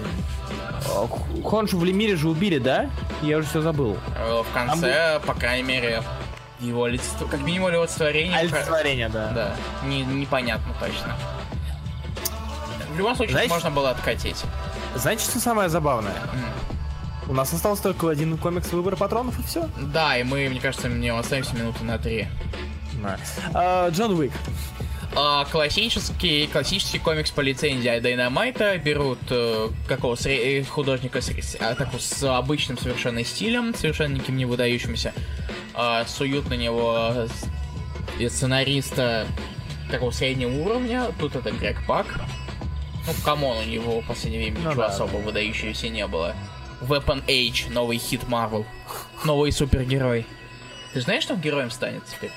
[0.86, 2.90] Э, Хоншу в Лемире же убили, да?
[3.22, 3.98] Я уже все забыл.
[4.18, 6.02] Э, В конце, по крайней мере,
[6.60, 8.38] его олицетв- как минимум его олицетворение...
[8.38, 9.32] Олицетворение, да.
[9.32, 9.56] Да,
[9.86, 11.16] не, непонятно точно.
[12.94, 14.44] В любом случае, Знаете- можно было откатить.
[14.96, 16.14] Знаете, что самое забавное?
[16.34, 17.30] М.
[17.30, 19.70] У нас остался только один комикс выбора патронов и все.
[19.78, 22.28] Да, и мы, мне кажется, мне остаемся минуты на три.
[23.90, 24.32] Джон Уик.
[25.16, 31.74] А, классический, классический комикс по лицензии Дайнамайта берут э, какого сре- э, художника с, а,
[31.74, 35.14] такого с обычным совершенно стилем, совершенно никем не выдающимся,
[35.74, 37.28] а, суют на него
[38.20, 39.26] и сценариста
[39.90, 42.06] такого среднего уровня, тут это Грег Пак.
[43.08, 46.36] Ну, come on, у него в последнее время Ну ничего да, особо выдающегося не было.
[46.82, 48.66] Weapon H, новый хит Marvel.
[49.24, 50.28] Новый супергерой.
[50.94, 52.32] Ты знаешь, что он героем станет теперь?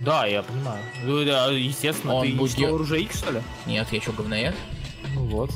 [0.00, 0.78] Да, я понимаю.
[1.02, 3.42] Ну, да, естественно, Он ты будет- читал оружие X, что ли?
[3.66, 4.54] Нет, я что, говноед?
[5.14, 5.50] Ну вот.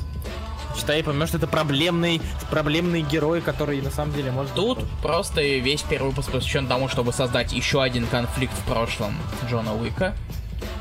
[0.77, 2.21] Читай поймешь, что это проблемный,
[2.51, 4.55] проблемный герой, который на самом деле может...
[4.55, 9.15] Тут просто весь первый выпуск посвящен тому, чтобы создать еще один конфликт в прошлом
[9.51, 10.17] Джона Уика.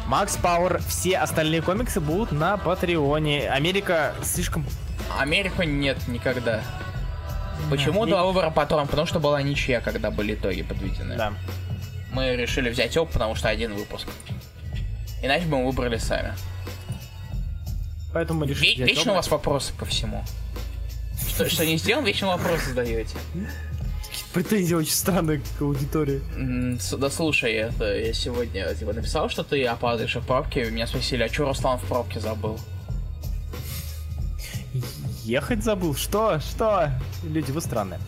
[0.08, 3.50] Макс Пауэр, все остальные комиксы будут на Патреоне.
[3.50, 4.66] Америка слишком...
[5.20, 6.62] Америка нет никогда.
[7.70, 8.88] Почему не- два выбора патрон?
[8.88, 11.16] Потому что была ничья, когда были итоги подведены.
[11.18, 11.34] Да.
[12.12, 14.08] Мы решили взять оп, потому что один выпуск.
[15.24, 16.34] Иначе бы мы выбрали сами.
[18.14, 19.12] Поэтому мы решили Ве- вечно оба.
[19.12, 20.24] у вас вопросы ко всему.
[21.30, 23.16] Что, что не сделан, вечно вопросы задаете.
[24.34, 26.22] Претензии очень странные к аудитории.
[26.98, 31.30] Да слушай, это я сегодня типа написал, что ты опаздываешь в пробке, меня спросили, а
[31.32, 32.60] что Руслан в пробке забыл?
[35.24, 35.96] Ехать забыл?
[35.96, 36.40] Что?
[36.40, 36.92] Что?
[37.24, 38.00] Люди, вы странные.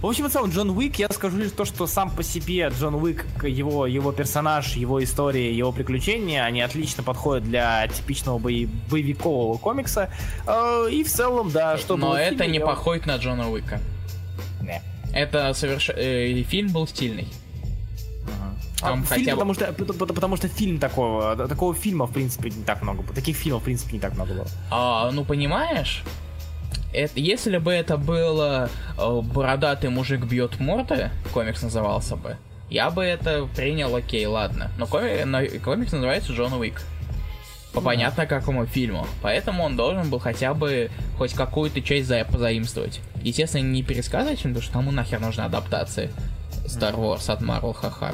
[0.00, 2.94] В общем и целом, Джон Уик, я скажу лишь то, что сам по себе Джон
[2.94, 9.58] Уик, его, его персонаж, его история, его приключения, они отлично подходят для типичного бои- боевикового
[9.58, 10.08] комикса.
[10.46, 13.78] Э, И в целом, да, что Но это фильме, не я- походит на Джона Уика.
[14.62, 14.80] Не.
[15.12, 15.98] Это совершенно...
[16.44, 17.28] фильм был стильный.
[18.80, 22.12] Там А, хотя фильм, бы- потому, что, потому, потому что фильм такого, такого фильма, в
[22.12, 23.14] принципе, не так много было.
[23.14, 24.46] Таких фильмов, в принципе, не так много было.
[24.70, 26.02] А, ну понимаешь,
[26.92, 28.68] это, если бы это было
[28.98, 32.36] э, бородатый мужик бьет морды, комикс назывался бы,
[32.68, 34.70] я бы это принял, окей, ладно.
[34.78, 36.82] Но коми- но комикс называется Джон Уик.
[37.72, 39.06] По понятно какому фильму.
[39.22, 43.00] Поэтому он должен был хотя бы хоть какую-то часть за позаимствовать.
[43.22, 46.10] Естественно, не пересказывать потому что кому нахер нужны адаптации
[46.66, 48.12] Star Wars от Marvel, ха-ха.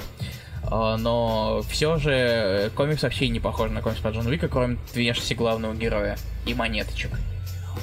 [0.65, 4.77] А, Но все же э, комикс вообще не похож на комикс по Джону Уика, кроме
[4.95, 7.13] внешности главного героя и монеточек.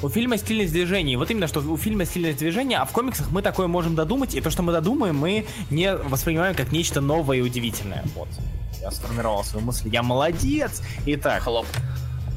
[0.02, 1.16] У фильма стильность движений.
[1.16, 4.40] Вот именно, что у фильма стильность движения, а в комиксах мы такое можем додумать, и
[4.40, 8.04] то, что мы додумаем, мы не воспринимаем как нечто новое и удивительное.
[8.14, 8.28] Вот.
[8.82, 9.88] Я сформировал свою мысль.
[9.88, 10.82] Я молодец!
[11.06, 11.66] Итак, Хлоп.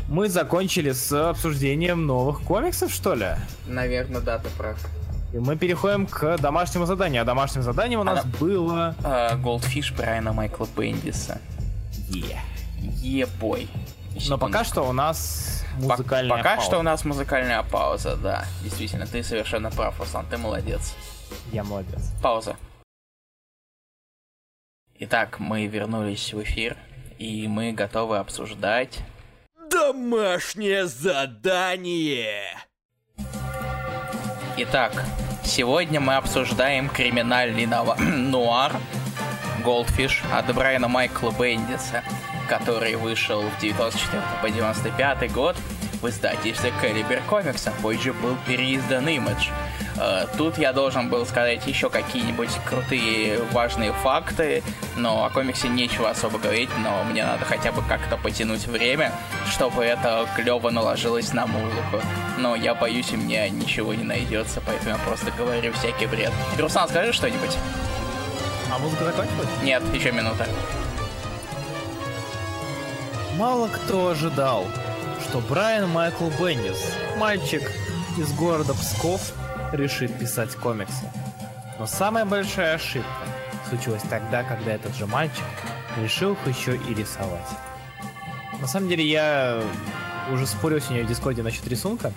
[0.08, 3.28] мы закончили с обсуждением новых комиксов, что ли?
[3.68, 4.78] Наверное, да, ты прав.
[5.34, 7.24] И мы переходим к домашнему заданию.
[7.24, 8.96] А домашним заданием у нас Она- было...
[9.44, 11.42] Goldfish Брайана Майкла Бендиса.
[12.10, 12.40] Yeah.
[13.02, 13.68] Yeah boy.
[14.28, 16.66] Но пока что у нас музыкальная Пока пауза.
[16.68, 18.46] что у нас музыкальная пауза, да.
[18.64, 20.96] Действительно, ты совершенно прав, Руслан, ты молодец.
[21.52, 22.12] Я молодец.
[22.22, 22.56] Пауза.
[25.00, 26.76] Итак, мы вернулись в эфир,
[27.20, 29.00] и мы готовы обсуждать
[29.70, 32.42] Домашнее задание.
[34.58, 35.04] Итак,
[35.44, 38.74] сегодня мы обсуждаем криминальный нова- нуар
[39.64, 42.04] Goldfish от Брайана Майкла Бендиса,
[42.48, 45.56] который вышел в 94 по 95 год
[46.02, 49.50] в издательстве Caliber Comics, а позже был переиздан Image.
[50.00, 54.64] Э, Тут я должен был сказать еще какие-нибудь крутые важные факты,
[54.96, 59.12] но о комиксе нечего особо говорить, но мне надо хотя бы как-то потянуть время,
[59.50, 62.02] чтобы это клево наложилось на музыку.
[62.38, 66.32] Но я боюсь, у меня ничего не найдется, поэтому я просто говорю всякий бред.
[66.60, 67.58] Руслан, скажи что-нибудь?
[68.72, 69.50] А музыка закончилась?
[69.64, 70.46] Нет, еще минута.
[73.38, 74.66] Мало кто ожидал,
[75.28, 77.72] что Брайан Майкл Бендис, мальчик
[78.18, 79.32] из города Псков,
[79.74, 81.10] решит писать комиксы.
[81.78, 83.08] Но самая большая ошибка
[83.70, 85.44] случилась тогда, когда этот же мальчик
[86.02, 87.48] решил их еще и рисовать.
[88.60, 89.62] На самом деле я
[90.32, 92.12] уже спорил сегодня в Дискорде насчет рисунка.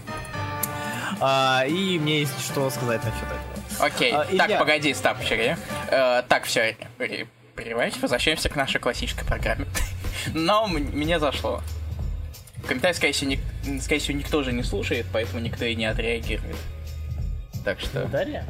[1.20, 3.86] А, и мне есть что сказать насчет этого.
[3.86, 4.58] Окей, А, так, Илья.
[4.58, 5.54] погоди, стоп, погоди.
[5.90, 6.76] Э, так, все,
[7.54, 9.66] прерывайте, возвращаемся к нашей классической программе.
[10.34, 11.62] Но мне зашло.
[12.66, 16.56] Комментарий, скорее всего, ник- скорее всего, никто же не слушает, поэтому никто и не отреагирует.
[17.64, 18.44] Так что, Дарья?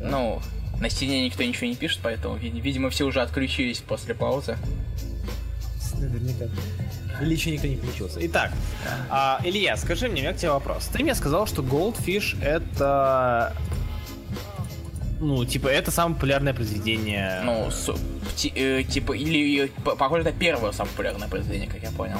[0.00, 0.40] ну,
[0.80, 4.56] на стене никто ничего не пишет, поэтому, ви- видимо, все уже отключились после паузы.
[5.98, 6.44] Наверняка.
[7.22, 8.18] Или еще никто не включился.
[8.26, 8.52] Итак,
[9.08, 10.88] а, Илья, скажи мне, у меня к тебе вопрос.
[10.92, 13.54] Ты мне сказал, что Goldfish это...
[15.20, 17.40] Ну, типа, это самое популярное произведение.
[17.44, 17.94] Ну, с-
[18.54, 22.18] э, типа, или, э, похоже, это первое самое популярное произведение, как я понял.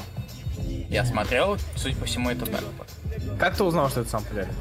[0.88, 2.62] Я смотрел, судя по всему, это так.
[3.38, 4.54] Как ты узнал, что это самое популярное?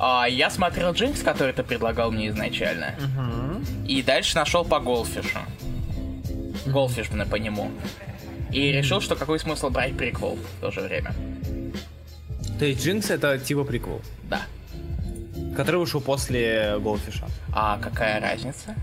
[0.00, 2.94] А, я смотрел Джинкс, который ты предлагал мне изначально.
[3.86, 5.38] И дальше нашел по Голфишу.
[6.66, 7.70] Голфиш по нему.
[8.52, 11.14] И решил, что какой смысл брать приквел в то же время.
[12.58, 14.42] То есть Джинкс это типа приквел, Да.
[15.56, 17.24] Который вышел после Goldfish.
[17.52, 18.74] А какая разница?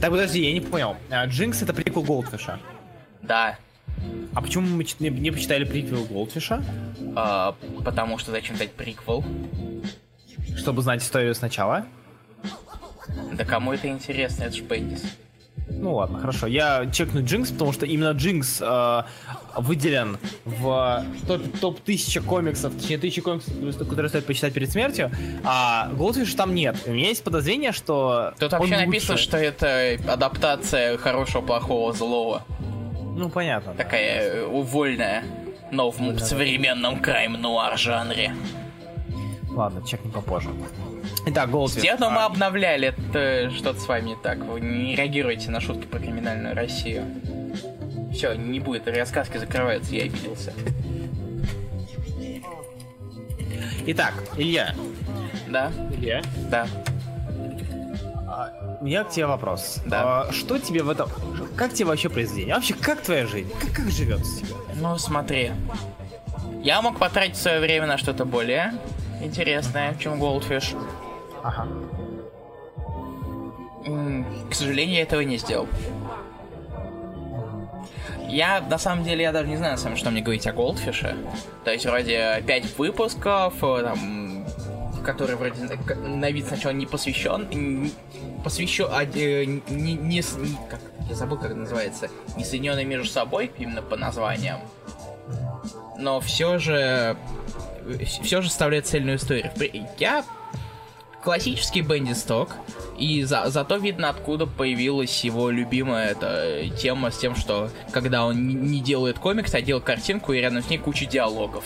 [0.00, 0.96] Так, подожди, я не понял.
[1.10, 2.58] А, Джинкс это приквел Goldfish.
[3.22, 3.56] Да.
[4.34, 6.62] А почему мы не, не почитали приквел Goldfish?
[7.16, 7.54] А,
[7.84, 9.24] потому что зачем дать приквел?
[10.56, 11.86] Чтобы знать историю сначала?
[13.32, 15.04] Да кому это интересно, это ж Бендис.
[15.70, 16.46] Ну ладно, хорошо.
[16.46, 19.02] Я чекну Джинкс, потому что именно Джинкс э,
[19.56, 25.10] выделен в топ, топ 1000 комиксов, точнее 1000 комиксов, которые стоит почитать перед смертью,
[25.44, 26.76] а Goldfish там нет.
[26.86, 29.24] И у меня есть подозрение, что Тут вообще написано, лучше.
[29.24, 32.42] что это адаптация хорошего, плохого, злого.
[33.16, 33.72] Ну, понятно.
[33.76, 33.84] да.
[33.84, 35.22] Такая э, вольная.
[35.70, 38.32] Но в м- современном crime-нуар жанре.
[39.50, 40.48] Ладно, чекну попозже.
[41.26, 41.80] Итак, Goldfish.
[41.80, 44.38] Стену мы А, обновляли, это что-то с вами не так.
[44.38, 47.04] Вы не реагируете на шутки про криминальную Россию.
[48.12, 50.52] Все, не будет, рассказки закрываются, я обиделся.
[53.86, 54.74] Итак, Илья.
[55.48, 56.22] Да, Илья?
[56.50, 56.66] да.
[58.80, 59.80] У меня к тебе вопрос.
[59.86, 60.28] Да.
[60.28, 61.10] А, что тебе в этом...
[61.56, 62.54] Как тебе вообще произведение?
[62.54, 63.50] Вообще, как твоя жизнь?
[63.60, 64.54] Как, как живется тебе?
[64.76, 65.50] Ну, смотри.
[66.62, 68.74] Я мог потратить свое время на что-то более
[69.20, 70.76] интересное, чем Goldfish.
[71.48, 71.66] Ага.
[74.50, 75.66] К сожалению, я этого не сделал.
[78.28, 81.16] Я, на самом деле, я даже не знаю, деле, что мне говорить о Голдфише.
[81.64, 84.44] То есть, вроде, 5 выпусков, э, там,
[85.02, 85.62] которые вроде
[85.96, 87.90] на- вид сначала не посвящен,
[88.44, 90.22] посвящен, а, э, не, не не-
[90.68, 94.58] как, я забыл, как это называется, не соединенные между собой, именно по названиям.
[95.96, 97.16] Но все же,
[98.22, 99.50] все же составляет цельную историю.
[99.98, 100.22] Я
[101.22, 102.50] классический Бенди Сток,
[102.98, 108.46] и за- зато видно, откуда появилась его любимая эта тема с тем, что когда он
[108.48, 111.64] не- делает комикс, а делает картинку, и рядом с ней куча диалогов.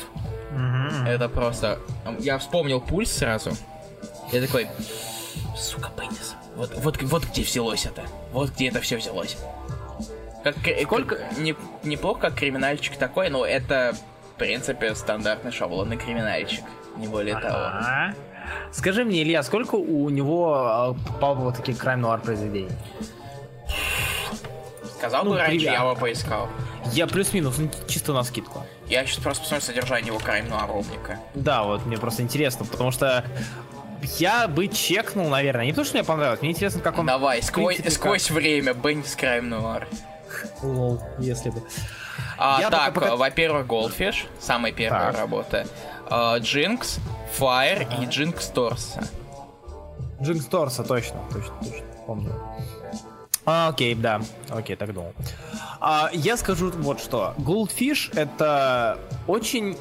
[1.06, 1.78] Это просто...
[2.18, 3.52] Я вспомнил пульс сразу.
[4.32, 4.68] Я такой...
[5.56, 6.34] Сука, Бендис.
[6.56, 8.02] Вот, вот, вот где взялось это.
[8.32, 9.36] Вот где это все взялось.
[10.44, 13.94] Как, кри- Сколько- не- неплохо, как криминальчик такой, но это,
[14.34, 16.64] в принципе, стандартный шаблонный криминальчик.
[16.96, 17.58] Не более того.
[18.72, 22.70] Скажи мне, Илья, сколько у него а, попало вот таких crime-нуар произведений?
[24.98, 26.48] Сказал Ну, бы раньше, я бы поискал.
[26.92, 28.64] Я плюс-минус, ну, чисто навскидку.
[28.86, 31.18] Я сейчас просто посмотрю содержание его crime рубрика.
[31.34, 33.24] Да, вот мне просто интересно, потому что
[34.18, 35.64] я бы чекнул, наверное.
[35.64, 37.06] Не то, что мне понравилось, мне интересно, как он...
[37.06, 39.86] Давай, сквозь, принципе, сквозь время, Бендис Crime Нуар.
[40.28, 41.62] как- Лол, если бы.
[42.38, 45.20] А, Я так, пока- во-первых, Goldfish, самая первая Так.
[45.20, 45.66] работа.
[46.10, 46.98] А, Jinx,
[47.38, 49.08] Fire и Jinx Torso.
[50.22, 52.32] Jinx Torso, точно, точно, точно, помню.
[53.44, 54.20] А, окей, да,
[54.50, 55.12] окей, так думал.
[55.80, 57.34] А, я скажу вот что.
[57.38, 59.76] Goldfish это очень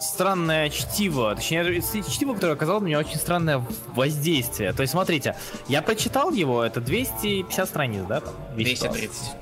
[0.00, 3.64] странное чтиво, точнее, чтиво, которое оказало на меня очень странное
[3.94, 4.72] воздействие.
[4.72, 5.36] То есть, смотрите,
[5.68, 8.20] я прочитал его, это 250 страниц, да?
[8.20, 8.92] Там, весь класс?
[8.92, 9.32] 230.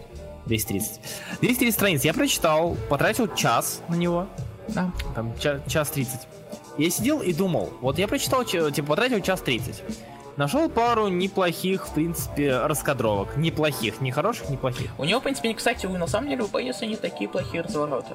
[0.46, 1.00] 230.
[1.40, 4.26] 230 страниц я прочитал, потратил час на него,
[4.68, 4.90] Да.
[5.14, 6.20] там ча- час 30.
[6.78, 9.82] Я сидел и думал, вот я прочитал, типа, потратил час 30.
[10.36, 13.36] Нашел пару неплохих, в принципе, раскадровок.
[13.36, 14.88] Неплохих, не хороших, неплохих.
[14.96, 18.14] У него, в принципе, кстати, на самом деле у Бенниса не такие плохие развороты.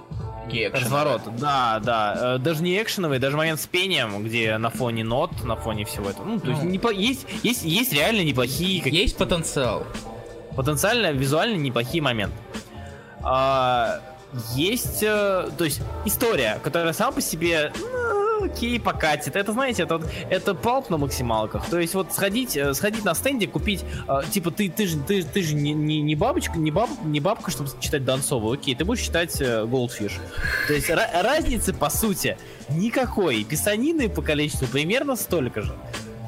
[0.72, 2.36] Разворот, да, да.
[2.36, 6.10] Э, Даже не экшеновый, даже момент с пением, где на фоне нот, на фоне всего
[6.10, 6.26] этого.
[6.26, 6.70] Ну, то есть, Ну.
[6.70, 9.84] непло- есть, есть, есть реально неплохие какие Есть потенциал.
[10.56, 12.36] потенциально визуально неплохие моменты.
[13.22, 14.00] А,
[14.56, 19.36] есть, э, то есть история, которая сама по себе, э, окей, покатит.
[19.36, 21.66] Это, знаете, это, это палп на максималках.
[21.70, 25.24] То есть вот сходить, э, сходить на стенде, купить, э, типа ты, ты же, ты,
[25.24, 28.86] ты же не, не, не бабочка, не, баб, не бабка, чтобы читать Донцову, окей, ты
[28.86, 30.14] будешь читать э, Goldfish.
[30.68, 32.38] То есть разницы, по сути,
[32.70, 33.44] никакой.
[33.44, 35.74] Писанины по количеству примерно столько же.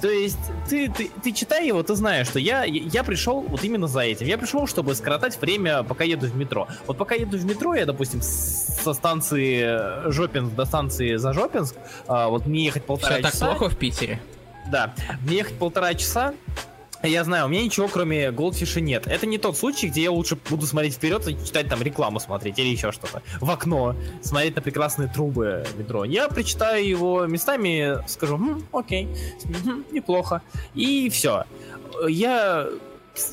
[0.01, 0.37] То есть
[0.69, 4.27] ты, ты, ты читай его, ты знаешь, что я, я пришел вот именно за этим.
[4.27, 6.67] Я пришел, чтобы скоротать время, пока еду в метро.
[6.85, 11.75] Вот пока еду в метро, я, допустим, со станции Жопинск до станции Зажопинск,
[12.07, 13.39] а, вот мне ехать полтора Все часа.
[13.47, 14.19] так плохо в Питере?
[14.71, 16.33] Да, мне ехать полтора часа,
[17.07, 19.07] я знаю, у меня ничего кроме Goldfish нет.
[19.07, 22.59] Это не тот случай, где я лучше буду смотреть вперед и читать там рекламу смотреть
[22.59, 23.21] или еще что-то.
[23.39, 26.05] В окно, смотреть на прекрасные трубы метро.
[26.05, 29.07] Я прочитаю его местами, скажу, хм, окей,
[29.63, 30.41] хм, неплохо.
[30.73, 31.45] И все.
[32.07, 32.67] Я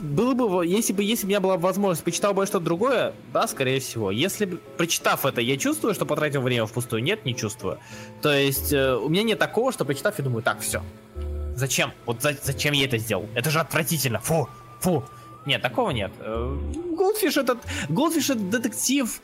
[0.00, 3.46] было бы, если бы, если бы у меня была возможность, почитал бы что-то другое, да,
[3.48, 4.10] скорее всего.
[4.10, 7.78] Если бы, прочитав это, я чувствую, что потратил время впустую, нет, не чувствую.
[8.20, 10.82] То есть, э, у меня нет такого, что прочитав, я думаю, так, все,
[11.54, 11.92] Зачем?
[12.06, 13.28] Вот за, зачем я это сделал?
[13.34, 14.18] Это же отвратительно.
[14.20, 14.48] Фу,
[14.80, 15.04] фу.
[15.46, 16.12] Нет, такого нет.
[16.18, 17.58] Goldfish этот...
[17.88, 19.20] Goldfish это детектив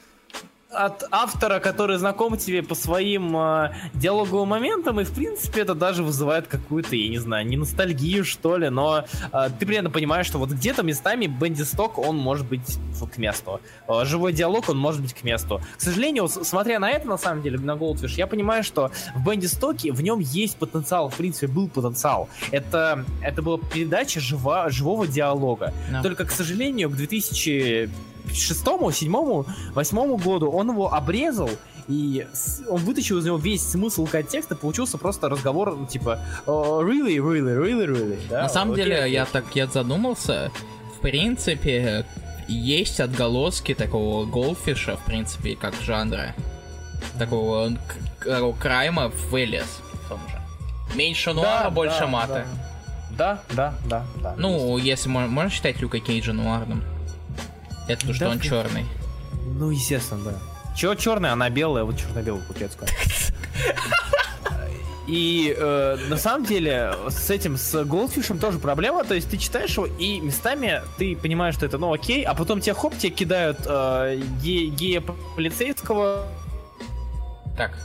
[0.71, 6.03] от автора, который знаком тебе по своим э, диалоговым моментам, и в принципе это даже
[6.03, 10.39] вызывает какую-то, я не знаю, не ностальгию, что ли, но э, ты примерно понимаешь, что
[10.39, 12.79] вот где-то местами Бендис talk, он может быть
[13.15, 13.61] к месту.
[13.89, 15.63] Э, живой диалог, он может быть к месту.
[15.79, 19.47] К сожалению, смотря на это, на самом деле, на Goldfish, я понимаю, что в Бендис
[19.47, 22.29] talk е в нем есть потенциал, в принципе, был потенциал.
[22.51, 25.73] Это, это была передача жива, живого диалога.
[25.91, 26.03] Но.
[26.03, 27.89] Только, к сожалению, к 2000
[28.35, 31.51] шестому, седьмому, восьмому году он его обрезал,
[31.89, 32.27] и
[32.69, 37.87] он вытащил из него весь смысл контекста, получился просто разговор, ну, типа, really, really, really,
[37.87, 38.19] really.
[38.29, 38.43] Да?
[38.43, 39.11] На самом okay, деле, okay.
[39.11, 40.53] я так я задумался,
[40.97, 42.05] в принципе,
[42.47, 46.35] есть отголоски такого голфиша, в принципе, как жанра.
[47.19, 47.73] Такого
[48.61, 50.97] крайма в Элис, в том же.
[50.97, 52.47] Меньше нуара, да, больше да, мата.
[53.11, 54.35] Да, да, да, да.
[54.37, 56.83] Ну, если можно, можно считать Люка Кейджа нуарным.
[57.89, 58.87] Это то, что да, он черный.
[59.47, 60.75] Ну, естественно, да.
[60.77, 62.79] Чего черная, она белая, вот черно-белая получается.
[65.09, 69.05] И э, на самом деле с этим, с Голдфишем тоже проблема.
[69.05, 72.61] То есть ты читаешь его, и местами ты понимаешь, что это ну окей, а потом
[72.61, 75.01] тебе хоп, тебе кидают э, ге гея
[75.35, 76.27] полицейского.
[77.57, 77.79] Так.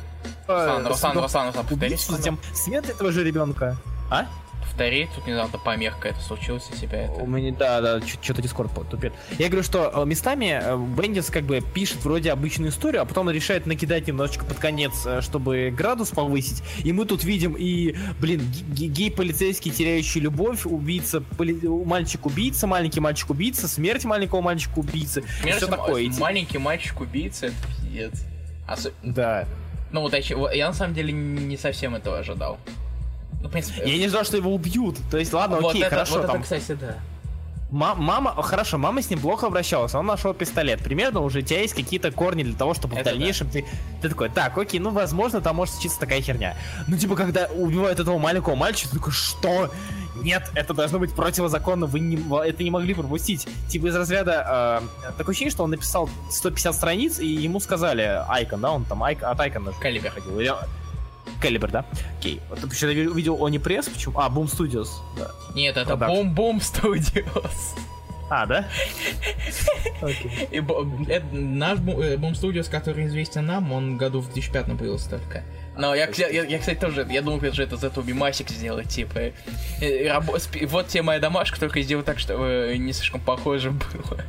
[0.49, 1.95] Э, Руслан, Руслан, Руслан, Руслан, повтори.
[1.95, 3.77] Затем смерть этого же ребенка.
[4.11, 4.27] А?
[4.73, 7.13] Повтори, тут недавно помехка это случилось у тебя это.
[7.21, 9.13] У меня, да, да, что-то Дискорд тупит.
[9.37, 13.29] Я говорю, что э, местами э, Бендис как бы пишет вроде обычную историю, а потом
[13.29, 16.63] решает накидать немножечко под конец, э, чтобы градус повысить.
[16.83, 21.53] И мы тут видим и, блин, гей-полицейский, теряющий любовь, убийца, поли...
[21.63, 25.23] мальчик-убийца, маленький мальчик-убийца, смерть маленького мальчика-убийцы.
[25.41, 26.11] Все такое.
[26.19, 28.23] Маленький мальчик-убийца, пиздец.
[28.67, 28.91] Осо...
[29.03, 29.45] Да.
[29.91, 32.57] Ну вот я на самом деле не совсем этого ожидал.
[33.43, 33.83] Ну, в принципе...
[33.85, 34.97] Я не ждал, что его убьют.
[35.11, 36.17] То есть, ладно, вот окей, это, хорошо.
[36.19, 36.35] Вот там...
[36.37, 36.95] это, кстати, да.
[37.69, 40.83] Мама, хорошо, мама с ним плохо обращалась, он нашел пистолет.
[40.83, 43.53] Примерно уже у тебя есть какие-то корни для того, чтобы Это в дальнейшем да.
[43.53, 43.65] ты,
[43.99, 46.55] ты такой, так, окей, ну возможно там может случиться такая херня.
[46.87, 49.71] Ну типа, когда убивают этого маленького мальчика, ты такой, что?
[50.17, 52.17] Нет, это должно быть противозаконно, вы не,
[52.47, 53.47] это не могли пропустить.
[53.67, 58.61] Типа из разряда, э, такое ощущение, что он написал 150 страниц, и ему сказали Айкон,
[58.61, 60.39] да, он там Айк, от Айкона Калибер ходил.
[61.41, 61.85] Калибр, да?
[62.19, 62.41] Окей.
[62.49, 64.17] Вот ты почему-то видел Они Пресс, почему?
[64.19, 64.89] А, Boom Studios.
[65.17, 65.31] Да.
[65.55, 67.77] Нет, это Boom Boom Studios.
[68.29, 68.65] А, да?
[70.01, 70.49] Okay.
[70.51, 75.43] И, это, наш э, Boom Studios, который известен нам, он году в 2005 появился только.
[75.77, 79.31] Но я, я, я, кстати, тоже, я думал, что это за Туби Масик сделать, типа,
[79.81, 84.23] э, рабо, вот тебе моя домашка, только сделать так, чтобы не слишком похоже было.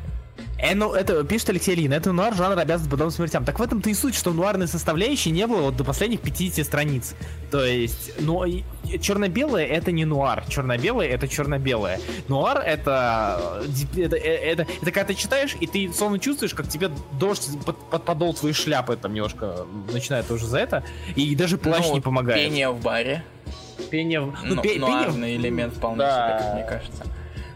[0.59, 3.45] Э, ну, это пишет Алексей Ильин, это нуар жанр обязан подобным смертям.
[3.45, 7.15] Так в этом-то и суть, что нуарной составляющей не было вот до последних 50 страниц.
[7.51, 8.45] То есть, ну,
[9.01, 12.01] черно-белое это не нуар, черно-белое это черно-белое.
[12.29, 13.63] Нуар это,
[13.97, 18.05] это, это, это, когда ты читаешь, и ты словно чувствуешь, как тебе дождь под, под
[18.05, 20.85] подол своей шляпы там немножко начинает уже за это,
[21.17, 22.41] и даже плащ ну, не помогает.
[22.41, 23.25] Пение в баре.
[23.91, 24.35] Пение в...
[24.45, 25.37] Ну, ну пе- нуарный пение...
[25.37, 26.39] элемент вполне да.
[26.39, 27.05] себе, как мне кажется.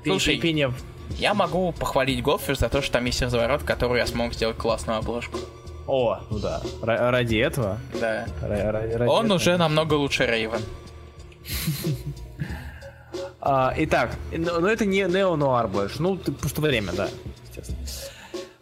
[0.04, 0.72] Слушай, пение
[1.18, 4.98] я могу похвалить Goldfish за то, что там есть разворот, который я смог сделать классную
[4.98, 5.38] обложку.
[5.86, 6.60] О, ну да.
[6.82, 7.78] Р- ради этого?
[8.00, 8.26] Да.
[8.42, 9.36] Р- ради Он этого.
[9.36, 10.60] уже намного лучше Рейвен.
[13.40, 16.02] А, итак, но, это не нео-нуар больше.
[16.02, 17.08] Ну, просто время, да,
[17.46, 17.78] естественно.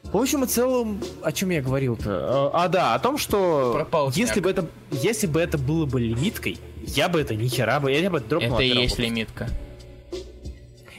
[0.04, 2.50] В общем и целом, о чем я говорил-то?
[2.54, 6.58] А, да, о том, что Пропал если бы это, если бы это было бы лимиткой,
[6.82, 8.54] я бы это ни хера бы, я бы дропнул.
[8.54, 9.48] Это и есть лимитка.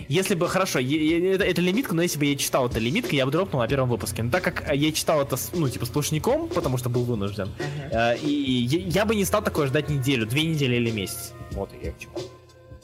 [0.08, 3.32] Если бы, хорошо, это, это лимитка, но если бы я читал это лимитка, я бы
[3.32, 4.24] дропнул на первом выпуске.
[4.24, 8.16] Но так как я читал это, ну, типа, сплошняком, потому что был вынужден, uh-huh.
[8.16, 11.34] Э, И я я бы не стал такое ждать неделю, две недели или месяц.
[11.52, 12.14] Вот я к чему.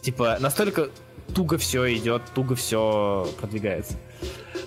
[0.02, 0.90] Типа, настолько
[1.34, 3.96] туго все идет, туго все продвигается.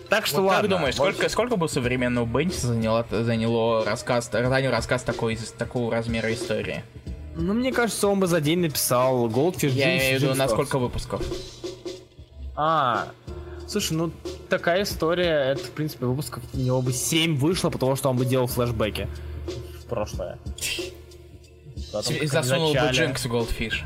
[0.09, 0.63] Так что Вот ладно.
[0.63, 5.53] как думаешь, вот- сколько, сколько бы современного Бендиса заняло, заняло рассказ, занял рассказ такой, из
[5.53, 6.83] такого размера истории?
[7.37, 10.49] Ну, мне кажется, он бы за день написал Goldfish Я Dreams, имею в виду, на
[10.49, 11.23] сколько выпусков?
[12.57, 13.09] А,
[13.69, 14.11] слушай, ну
[14.49, 18.25] такая история, это, в принципе, выпусков у него бы 7 вышло, потому что он бы
[18.25, 19.09] делал флешбеки
[19.83, 20.39] в прошлое.
[21.93, 23.83] Потом, И засунул бы Джинкс Goldfish.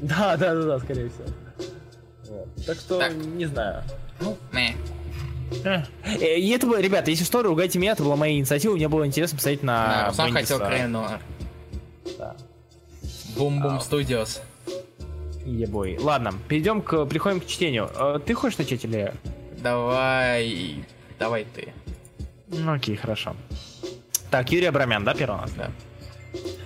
[0.00, 1.24] Да, да, да, да, скорее всего.
[2.28, 2.48] Вот.
[2.66, 3.14] Так что, Так.
[3.14, 3.82] не знаю.
[4.20, 4.76] Ну, не.
[5.64, 5.82] Э,
[6.38, 9.36] И это было, ребята, если что, ругайте меня, это была моя инициатива, мне было интересно
[9.36, 10.54] посмотреть на А, Руслан Бендиса.
[10.54, 11.20] хотел Крейн Нуар.
[12.18, 12.34] Да.
[13.36, 14.40] Бум-бум студиос.
[15.44, 15.98] Ебой.
[15.98, 17.90] Ладно, перейдем к, приходим к чтению.
[17.94, 19.12] Э, Ты хочешь начать или...
[19.58, 20.84] Давай...
[21.18, 21.72] Давай ты.
[22.48, 23.34] Ну, окей, хорошо.
[24.30, 25.52] Так, Юрий Абрамян, да, первый у нас?
[25.52, 25.70] Да.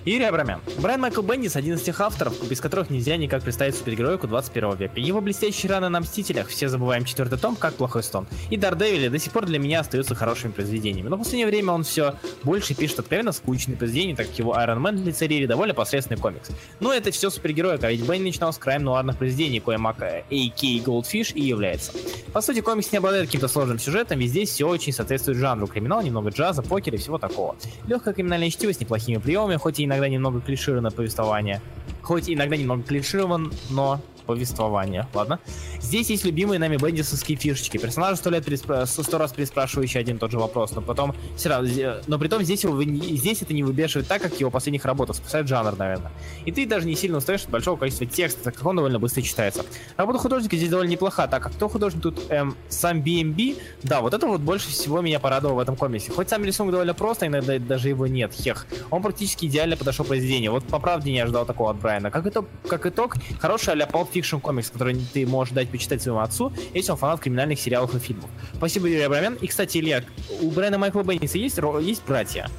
[0.09, 0.59] Юрий Абрамян.
[0.79, 4.99] Брайан Майкл Бендис один из тех авторов, без которых нельзя никак представить супергероику 21 века.
[4.99, 8.25] Его блестящие раны на Мстителях, все забываем четвертый том, как плохой стон.
[8.49, 11.09] И Дардевили до сих пор для меня остаются хорошими произведениями.
[11.09, 14.81] Но в последнее время он все больше пишет откровенно скучные произведения, так как его Iron
[14.81, 16.49] Man для Рири довольно посредственный комикс.
[16.79, 21.43] Но это все супергероика, ведь Бенни начинал с крайм нуарных произведений, коим AK Goldfish и
[21.43, 21.91] является.
[22.33, 25.67] По сути, комикс не обладает каким-то сложным сюжетом, везде все очень соответствует жанру.
[25.67, 27.55] Криминал, немного джаза, покер и всего такого.
[27.85, 31.61] Легкое криминальное чтиво с неплохими приемами, хоть и иногда немного клишировано повествование.
[32.01, 35.39] Хоть иногда немного клиширован, но повествование, ладно.
[35.81, 37.77] Здесь есть любимые нами бендисовские фишечки.
[37.77, 41.49] Персонажи сто лет переспра- сто раз переспрашивающие один и тот же вопрос, но потом все
[41.49, 45.15] равно, но при том здесь, его, здесь это не выбешивает так, как его последних работах,
[45.15, 46.11] спасает жанр, наверное.
[46.45, 49.23] И ты даже не сильно устаешь от большого количества текста, так как он довольно быстро
[49.23, 49.65] читается.
[49.97, 54.13] Работа художника здесь довольно неплоха, так как кто художник тут эм, сам BMB, да, вот
[54.13, 56.11] это вот больше всего меня порадовало в этом комиксе.
[56.11, 58.67] Хоть сам рисунок довольно просто, иногда даже его нет, хех.
[58.91, 60.51] Он практически идеально подошел произведению.
[60.51, 62.11] Вот по правде не ожидал такого от Брайана.
[62.11, 63.87] Как итог, как итог хороший а-ля
[64.19, 67.99] Fiction комикс, который ты можешь дать почитать своему отцу, если он фанат криминальных сериалов и
[67.99, 68.29] фильмов.
[68.55, 69.35] Спасибо, Юрий Абрамян.
[69.35, 70.03] И, кстати, Илья,
[70.41, 72.49] у Брайана Майкла Бенниса есть, есть братья?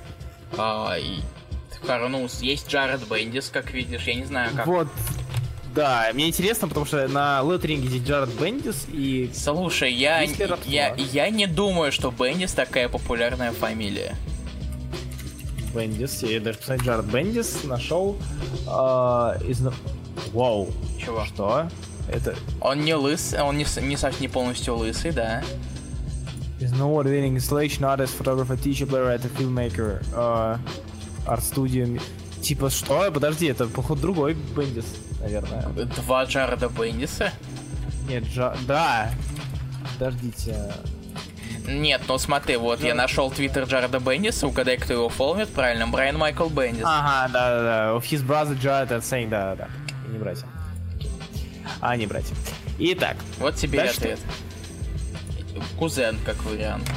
[0.56, 1.20] А, и...
[1.86, 4.66] Харнус, есть Джаред Бендис, как видишь, я не знаю как.
[4.66, 4.88] Вот,
[5.74, 9.30] да, мне интересно, потому что на леттеринге здесь Джаред Бендис и...
[9.34, 10.22] Слушай, я,
[10.66, 14.16] я, я не думаю, что Бендис такая популярная фамилия.
[15.74, 18.18] Бендис, я даже посмотреть Джаред Бендис нашел
[18.66, 19.62] а, из...
[20.32, 20.68] Вау,
[20.98, 21.24] Чего?
[21.24, 21.68] что?
[22.08, 25.42] Это Он не лыс, он не, не не полностью лысый, да.
[26.60, 30.58] is an award-winning installation artist, photographer, teacher, playwright, filmmaker, uh,
[31.26, 32.00] art studio.
[32.42, 33.10] Типа что?
[33.10, 34.86] Подожди, это походу другой Бендис,
[35.20, 35.62] наверное.
[36.02, 37.32] Два Джареда Бендиса?
[38.08, 38.56] Нет, Джа...
[38.66, 39.10] Да.
[39.98, 40.72] Подождите.
[41.66, 46.16] Нет, ну смотри, вот я нашел твиттер Джареда Бендиса, угадай, кто его фолмит, правильно, Брайан
[46.16, 46.84] Майкл Бендис.
[46.84, 47.96] Ага, да, да, да.
[47.96, 49.68] Of his brother Jared saying, да, да, да.
[50.06, 50.46] И не братья.
[51.80, 52.34] А, не братья.
[52.78, 54.20] Итак, Вот тебе Дальше ответ.
[55.78, 56.90] Кузен, как вариант.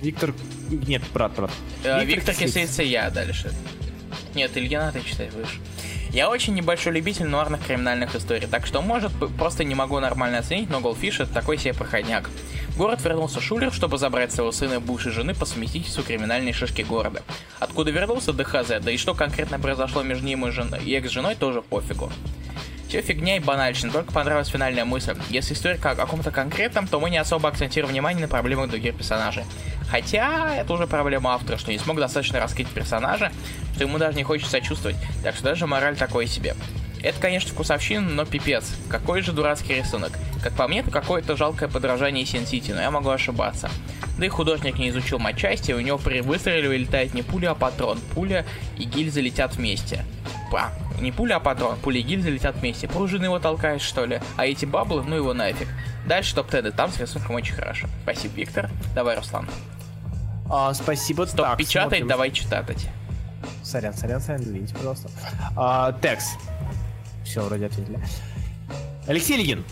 [0.00, 0.34] Виктор...
[0.70, 1.50] Нет, брат, брат.
[1.84, 2.54] Э, Виктор Кислиц.
[2.54, 3.52] Кислица я дальше.
[4.34, 5.58] Нет, Илья надо читать выше.
[6.12, 10.68] Я очень небольшой любитель нуарных криминальных историй, так что, может, просто не могу нормально оценить,
[10.68, 12.28] но Голдфиш это такой себе проходняк.
[12.68, 16.82] В город вернулся Шулер, чтобы забрать своего сына и бывшей жены по совместительству криминальной шишки
[16.82, 17.22] города.
[17.60, 21.62] Откуда вернулся ДХЗ, да и что конкретно произошло между ним и, жен- и экс-женой, тоже
[21.62, 22.12] пофигу.
[22.88, 25.16] Все фигня и банальщина, только понравилась финальная мысль.
[25.30, 29.44] Если история о каком-то конкретном, то мы не особо акцентируем внимание на проблемах других персонажей.
[29.90, 33.32] Хотя, это уже проблема автора, что не смог достаточно раскрыть персонажа,
[33.74, 36.54] что ему даже не хочется сочувствовать, так что даже мораль такой себе.
[37.02, 38.72] Это, конечно, вкусовщина, но пипец.
[38.88, 40.12] Какой же дурацкий рисунок.
[40.40, 43.70] Как по мне, это какое-то жалкое подражание Син Сити, но я могу ошибаться.
[44.18, 47.98] Да и художник не изучил матчасти, у него при выстреле вылетает не пуля, а патрон.
[48.14, 48.46] Пуля
[48.78, 50.04] и гильза летят вместе.
[50.54, 50.70] А,
[51.00, 51.76] не пуля, а патрон.
[51.78, 52.86] Пуля и гильза летят вместе.
[52.86, 54.20] Пружины его толкает, что ли?
[54.36, 55.68] А эти баблы, ну его нафиг.
[56.06, 57.88] Дальше топ-теды, там с рисунком очень хорошо.
[58.02, 58.70] Спасибо, Виктор.
[58.94, 59.48] Давай, Руслан.
[60.48, 61.24] А, спасибо.
[61.24, 62.08] Стоп, так, печатай, смотрим.
[62.08, 62.88] давай читать.
[63.62, 65.08] Сорян, сорян, сорян, извините, пожалуйста.
[65.56, 66.38] А, текст.
[67.24, 67.98] Все, вроде ответили.
[69.06, 69.64] Алексей Легин.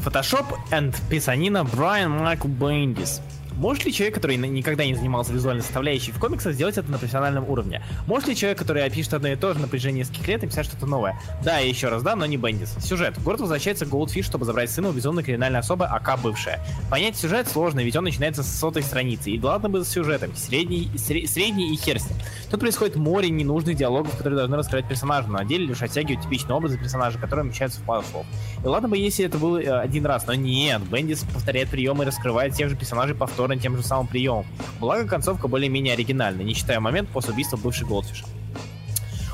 [0.00, 3.20] Photoshop and писанина Брайан Майкл Бендис.
[3.56, 7.48] Может ли человек, который никогда не занимался визуальной составляющей в комиксах, сделать это на профессиональном
[7.48, 7.82] уровне?
[8.06, 10.86] Может ли человек, который опишет одно и то же на протяжении нескольких лет, написать что-то
[10.86, 11.18] новое?
[11.44, 12.74] Да, еще раз да, но не Бендис.
[12.80, 13.16] Сюжет.
[13.16, 16.60] В город возвращается Голдфиш, чтобы забрать сына у безумной криминальной особы, АК бывшая.
[16.90, 19.30] Понять сюжет сложно, ведь он начинается с сотой страницы.
[19.30, 20.34] И ладно бы с сюжетом.
[20.34, 22.18] Средний, сре- средний и хер с ним.
[22.50, 26.56] Тут происходит море ненужных диалогов, которые должны раскрывать персонажа, но на деле лишь оттягивают типичные
[26.56, 28.26] образы персонажа, которые вмещаются в пару слов.
[28.62, 32.06] И ладно бы, если это было э, один раз, но нет, Бендис повторяет приемы и
[32.06, 34.46] раскрывает тех же персонажей повторно повторно тем же самым приемом.
[34.78, 38.24] Благо, концовка более-менее оригинальная, не считая момент после убийства бывшей Голдфиша.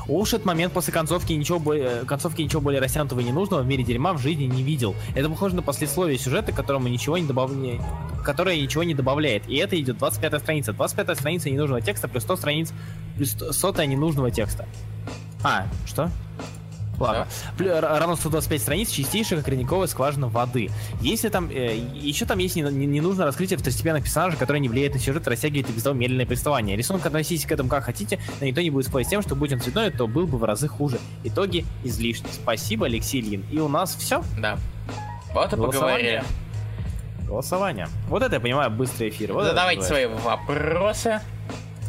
[0.07, 3.83] Уж этот момент после концовки ничего, более, концовки ничего более растянутого и ненужного в мире
[3.83, 4.95] дерьма в жизни не видел.
[5.13, 7.81] Это похоже на послесловие сюжета, которому ничего не добавляет,
[8.25, 9.47] которое ничего не добавляет.
[9.47, 10.73] И это идет 25 страница.
[10.73, 12.73] 25 страница ненужного текста плюс 100 страниц
[13.15, 14.67] плюс 100 ненужного текста.
[15.43, 16.09] А, что?
[16.99, 17.27] Ладно.
[17.59, 20.69] Р- Равно 125 страниц чистейшая, как родниковая скважина воды.
[21.01, 21.49] Если там...
[21.49, 25.27] э, еще там есть не, не- ненужное раскрытие второстепенных персонажей, которые не влияют на сюжет,
[25.27, 26.75] растягивает и без того медленное повествование.
[26.75, 29.53] Рисунок относитесь к этому как хотите, но никто не будет спорить с тем, что будь
[29.53, 30.99] он цветной, то был бы в разы хуже.
[31.23, 32.27] Итоги излишни.
[32.31, 33.45] Спасибо, Алексей Ильин.
[33.51, 34.23] И у нас все.
[34.39, 34.57] Да.
[35.33, 36.23] Вот и поговорили.
[37.27, 37.87] Голосование.
[38.07, 39.33] Вот это я понимаю, быстрый эфир.
[39.33, 41.21] Вот Задавайте свои вопросы,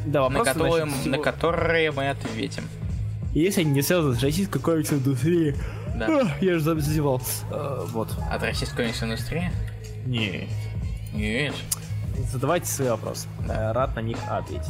[0.04, 2.68] Да, на, вопросы, которые, значит, на всего- которые мы ответим.
[3.34, 5.54] Если они не связаны с российской комикс индустрией.
[5.96, 6.22] Да.
[6.22, 7.20] Ах, Я же зазевал.
[7.50, 8.08] Э, Вот.
[8.30, 9.50] От российской комикс-индустрии?
[10.06, 10.48] Не.
[11.12, 11.54] Нет.
[12.32, 13.28] Задавайте свои вопросы.
[13.46, 13.70] Да.
[13.70, 14.66] Э, Рад на них ответить.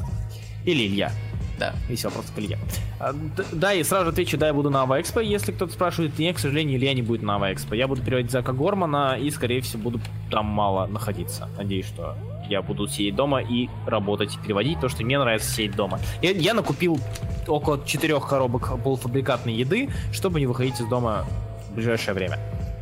[0.64, 1.12] Или Илья.
[1.58, 1.74] Да.
[1.88, 2.58] Если вопрос к Илье.
[2.98, 3.14] А,
[3.52, 5.20] Да, и сразу же отвечу, да, я буду на Ава Экспо.
[5.20, 7.74] Если кто-то спрашивает, нет, к сожалению, Илья не будет на Ава Экспо.
[7.74, 10.00] Я буду переводить Зака Гормана и, скорее всего, буду
[10.30, 11.48] там мало находиться.
[11.58, 12.16] Надеюсь, что
[12.50, 16.00] я буду сидеть дома и работать, переводить, потому что мне нравится сидеть дома.
[16.20, 16.98] Я, я накупил
[17.46, 21.24] около четырех коробок полуфабрикатной еды, чтобы не выходить из дома
[21.70, 22.38] в ближайшее время.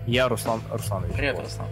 [0.07, 1.13] Я Руслан Русланович.
[1.15, 1.45] Привет, Вот.
[1.45, 1.67] Руслан.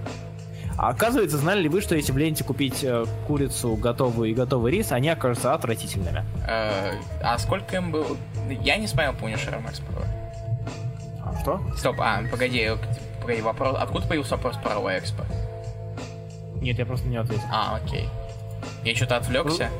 [0.78, 4.72] А оказывается, знали ли вы, что если в ленте купить э, курицу готовую и готовый
[4.72, 6.22] рис, они окажутся отвратительными?
[6.46, 6.92] Э,
[7.22, 8.14] а сколько им было?
[8.62, 10.04] Я не смотрел Punisher Max Pro.
[11.24, 11.60] А что?
[11.78, 12.76] Стоп, а, погоди, э,
[13.22, 13.78] погоди, вопрос.
[13.80, 15.24] Откуда появился вопрос про Ава Экспо?
[16.60, 17.44] Нет, я просто не ответил.
[17.52, 18.08] А, окей.
[18.84, 19.70] Я что-то отвлекся.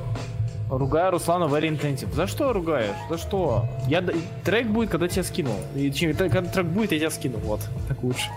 [0.68, 2.12] Ругаю Руслана very intensive.
[2.12, 2.96] За что ругаешь?
[3.08, 3.68] За что?
[3.86, 4.02] Я
[4.44, 5.52] трек будет, когда тебя скину.
[5.76, 7.38] И, когда трек будет, я тебя скину.
[7.38, 8.28] Вот, так лучше.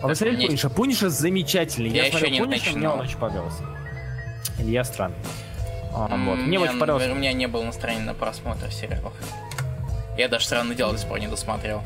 [0.00, 0.70] А вы смотрели мне- Пуниша?
[0.70, 1.90] Пуниша замечательный.
[1.90, 2.94] Я Я, еще не Пуниша, мне начинал.
[2.94, 3.62] он очень понравился.
[4.60, 5.16] Илья странный.
[5.92, 6.38] А, вот.
[6.38, 7.12] Мне очень У понравился.
[7.12, 9.12] меня не было настроения на просмотр сериалов.
[10.16, 11.82] Я даже Странные дела до сих пор не досмотрел.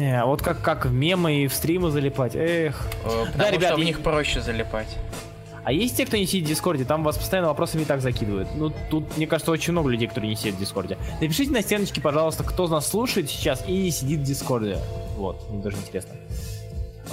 [0.00, 2.32] Э, а вот как, как в мемы и в стримы залипать.
[2.34, 2.88] Эх.
[3.04, 4.88] Э, Потому ребят, что в я- них проще залипать.
[5.62, 8.48] А есть те, кто не сидит в Дискорде, там вас постоянно вопросами и так закидывают.
[8.56, 10.96] Ну, тут, мне кажется, очень много людей, которые не сидят в Дискорде.
[11.20, 14.78] Напишите на стеночке, пожалуйста, кто нас слушает сейчас и не сидит в Дискорде.
[15.16, 16.14] Вот, мне даже интересно.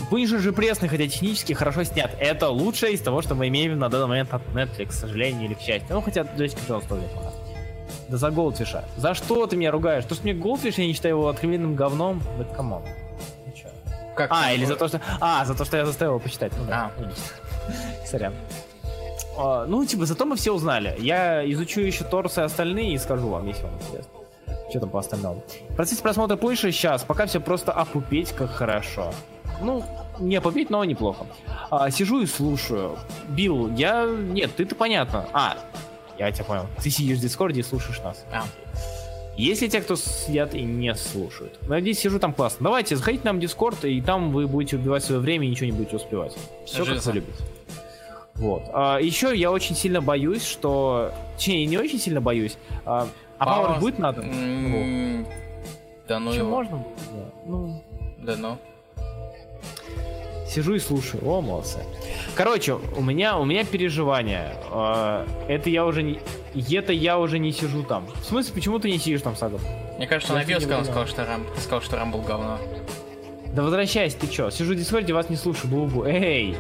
[0.09, 2.11] Пунишер же пресный, хотя технически хорошо снят.
[2.19, 5.53] Это лучшее из того, что мы имеем на данный момент от Netflix, к сожалению или
[5.55, 5.87] к счастью.
[5.89, 7.33] Ну, хотя Джессика Джонс тоже неплохо.
[8.09, 8.85] Да за Goldfish а.
[8.95, 10.05] За что ты меня ругаешь?
[10.05, 12.21] То, что мне Goldfish, я не считаю его откровенным говном?
[12.37, 12.83] Да come on.
[12.83, 12.91] Ну?
[14.15, 14.99] Как А, или за то, что...
[15.19, 16.51] А, за то, что я заставил его почитать.
[16.57, 16.91] Ну да.
[16.97, 18.05] А.
[18.05, 18.33] Сорян.
[19.37, 20.95] А, ну, типа, зато мы все узнали.
[20.99, 24.11] Я изучу еще торсы и остальные и скажу вам, если вам интересно.
[24.69, 25.43] Что там по остальному?
[25.75, 27.03] Процесс просмотра позже сейчас.
[27.03, 29.13] Пока все просто опупеть, как хорошо.
[29.61, 29.83] Ну,
[30.19, 31.25] не опупеть, но неплохо.
[31.69, 32.97] А, сижу и слушаю.
[33.29, 34.05] Билл, я...
[34.05, 35.25] Нет, ты-то понятно.
[35.33, 35.57] А,
[36.17, 36.65] я тебя понял.
[36.81, 38.25] Ты сидишь в Дискорде и слушаешь нас.
[38.31, 38.43] А.
[39.35, 41.59] Есть ли те, кто сидят и не слушают?
[41.67, 42.63] Надеюсь, сижу там классно.
[42.63, 45.71] Давайте, заходите нам в Дискорд, и там вы будете убивать свое время и ничего не
[45.73, 46.35] будете успевать.
[46.65, 47.09] Все как Жиза.
[47.11, 47.43] вы любите.
[48.35, 48.63] Вот.
[48.73, 51.11] А, еще я очень сильно боюсь, что...
[51.35, 52.57] Точнее, не очень сильно боюсь.
[52.85, 53.07] А,
[53.37, 54.21] а Power- Power будет надо?
[56.07, 56.49] Да ну его.
[56.49, 56.77] можно?
[57.11, 57.29] Да.
[57.45, 57.83] Ну,
[58.19, 58.57] Да ну.
[60.49, 61.27] Сижу и слушаю.
[61.27, 61.79] О, молодцы.
[62.35, 64.53] Короче, у меня, у меня переживания.
[64.71, 66.19] А, это я уже не...
[66.55, 68.07] Это я уже не сижу там.
[68.21, 69.61] В смысле, почему ты не сидишь там, Сагов?
[69.97, 72.57] Мне кажется, Я на видео не сказал, что Рам, сказал, что Рамбл говно.
[73.53, 74.49] Да возвращайся, ты чё?
[74.49, 76.03] Сижу в Дискорде, вас не слушаю, бубу.
[76.05, 76.55] Эй!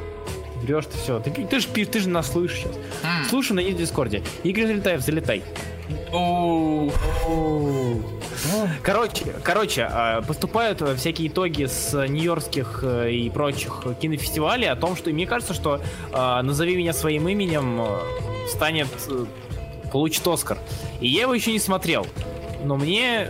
[0.61, 1.19] Врешь ты все.
[1.19, 2.75] Ты, ты же ты же нас слышишь сейчас.
[3.03, 3.25] М.
[3.29, 4.23] Слушай, найди в Дискорде.
[4.43, 5.43] Игорь Залетаев, залетай.
[6.11, 6.89] У,
[8.83, 15.09] Короче, короче, а, поступают всякие итоги с нью-йоркских э, и прочих кинофестивалей о том, что
[15.11, 15.81] мне кажется, что
[16.11, 19.25] а, «Назови меня своим именем» э, станет э,
[19.91, 20.57] получит Оскар.
[21.01, 22.05] И я его еще не смотрел,
[22.63, 23.29] но мне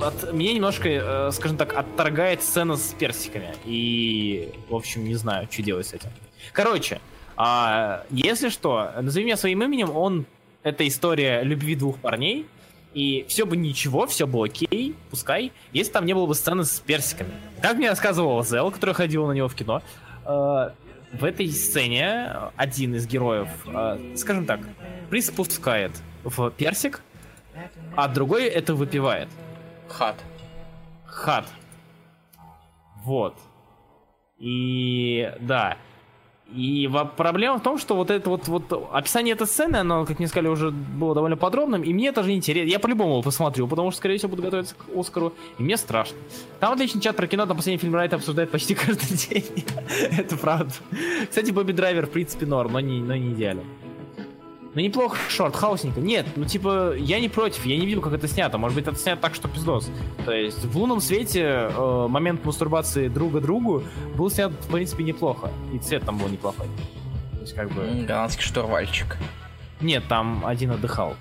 [0.00, 3.54] от, мне немножко, скажем так, отторгает сцена с персиками.
[3.64, 6.10] И, в общем, не знаю, что делать с этим.
[6.52, 7.00] Короче,
[7.36, 10.26] а, если что, назови меня своим именем, он
[10.62, 12.46] это история любви двух парней.
[12.96, 16.80] И все бы ничего, все бы окей, пускай, если там не было бы сцены с
[16.80, 17.30] персиками.
[17.60, 19.82] Как мне рассказывал Зел, который ходил на него в кино,
[20.24, 20.70] э,
[21.12, 24.60] в этой сцене один из героев, э, скажем так,
[25.10, 25.92] приспускает
[26.24, 27.02] в персик,
[27.96, 29.28] а другой это выпивает.
[29.88, 30.16] хат.
[31.04, 31.46] Хат.
[33.04, 33.36] Вот.
[34.38, 35.76] И да.
[36.54, 40.28] И проблема в том, что вот это вот, вот описание этой сцены, оно, как мне
[40.28, 42.70] сказали, уже было довольно подробным, и мне тоже интересно.
[42.70, 46.16] Я по-любому его посмотрю, потому что, скорее всего, буду готовиться к Оскару, и мне страшно.
[46.60, 49.64] Там отличный чат про кино, там последний фильм Райта обсуждает почти каждый день.
[50.16, 50.72] это правда.
[51.28, 53.64] Кстати, Бобби Драйвер, в принципе, норм, но не, но не идеален.
[54.76, 56.00] Ну неплохо, шорт, хаусненько.
[56.00, 58.58] Нет, ну типа, я не против, я не видел, как это снято.
[58.58, 59.88] Может быть, это снято так, что пиздос.
[60.26, 63.84] То есть в лунном свете э, момент мастурбации друга другу
[64.16, 65.50] был снят, в принципе, неплохо.
[65.72, 66.66] И цвет там был неплохой.
[67.32, 68.04] То есть как бы...
[68.06, 69.16] Голландский штурвальчик.
[69.80, 71.16] Нет, там один отдыхал,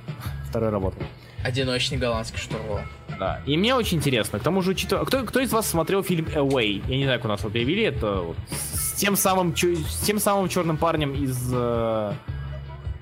[0.49, 1.03] второй работал.
[1.41, 2.81] Одиночный голландский штурвал.
[3.17, 3.39] Да.
[3.45, 4.37] И мне очень интересно.
[4.37, 5.05] К тому же, учитывая...
[5.05, 6.83] Кто, кто из вас смотрел фильм Away?
[6.89, 7.83] Я не знаю, как у нас его перевели.
[7.83, 11.49] Это вот с тем самым, с тем самым черным парнем из...
[11.53, 12.11] э,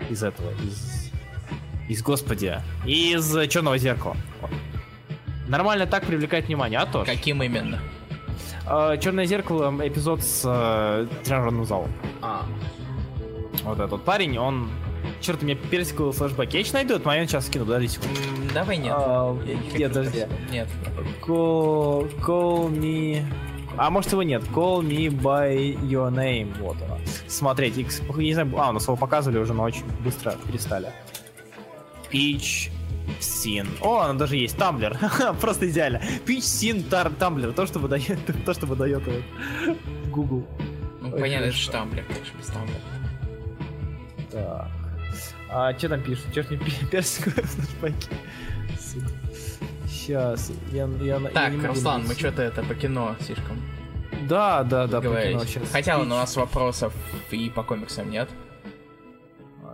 [0.09, 1.11] из этого, из...
[1.89, 4.15] Из, господи, из Черного зеркала.
[4.41, 4.51] Вот.
[5.49, 7.03] Нормально так привлекает внимание, а то.
[7.03, 7.79] Каким именно?
[9.01, 11.91] Черное зеркало эпизод с э, тренажерным залом.
[12.21, 12.45] А,
[13.63, 14.69] Вот этот парень, он...
[15.19, 16.53] Черт, у меня персиковый флешбэк.
[16.53, 18.17] Я еще найду этот момент, сейчас скину, подожди секунду.
[18.53, 18.93] давай нет.
[18.95, 19.37] А,
[19.77, 20.25] Нет, подожди.
[20.49, 20.69] Нет.
[21.21, 23.25] Call, call me...
[23.77, 24.43] А может его нет.
[24.53, 26.55] Call me by your name.
[26.59, 26.97] Вот она.
[27.27, 27.77] Смотреть.
[27.77, 28.01] X...
[28.15, 30.91] Не знаю, а, у нас его показывали уже, но очень быстро перестали.
[32.11, 32.69] Peach
[33.19, 33.67] Scene.
[33.81, 34.57] О, она даже есть.
[34.57, 34.97] Тамблер.
[35.41, 35.97] Просто идеально.
[36.25, 37.51] Peach Tar- Tumblr.
[37.53, 39.23] То, что выдает, то, что выдает вот
[40.11, 40.47] Google.
[41.01, 41.71] Ну, Ой, понятно, это хорошо.
[41.71, 42.79] штамблер, конечно, без тамблера.
[44.31, 44.67] Так.
[45.49, 46.25] А что там пишут?
[46.33, 46.57] Чё ж не
[46.89, 48.09] персиковые флешбеки?
[50.03, 50.51] Сейчас.
[50.71, 53.61] Я, я, я Так, не могу Руслан, мы что-то это по кино слишком
[54.27, 55.71] Да, да, да, по кино щас.
[55.71, 56.93] Хотя вон, у нас вопросов
[57.31, 58.29] и по комиксам нет.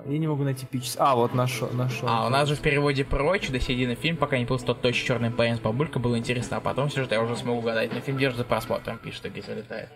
[0.05, 0.93] Я не могу найти пич.
[0.97, 2.07] А, вот нашел, нашел.
[2.09, 5.05] А, у нас же в переводе прочь до середины фильм, пока не был тот точно
[5.05, 7.93] черный парень с бабулькой, было интересно, а потом сюжет я уже смогу угадать.
[7.93, 9.89] Но фильм держит за просмотром, пишет, и залетает.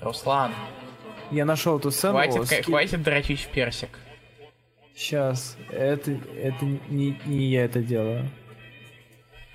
[0.00, 0.52] Руслан,
[1.30, 2.14] Я нашел эту сцену.
[2.14, 3.98] хватит, ка- хватит дрочить в персик.
[4.94, 5.56] Сейчас.
[5.70, 8.30] Это, это не, не я это делаю.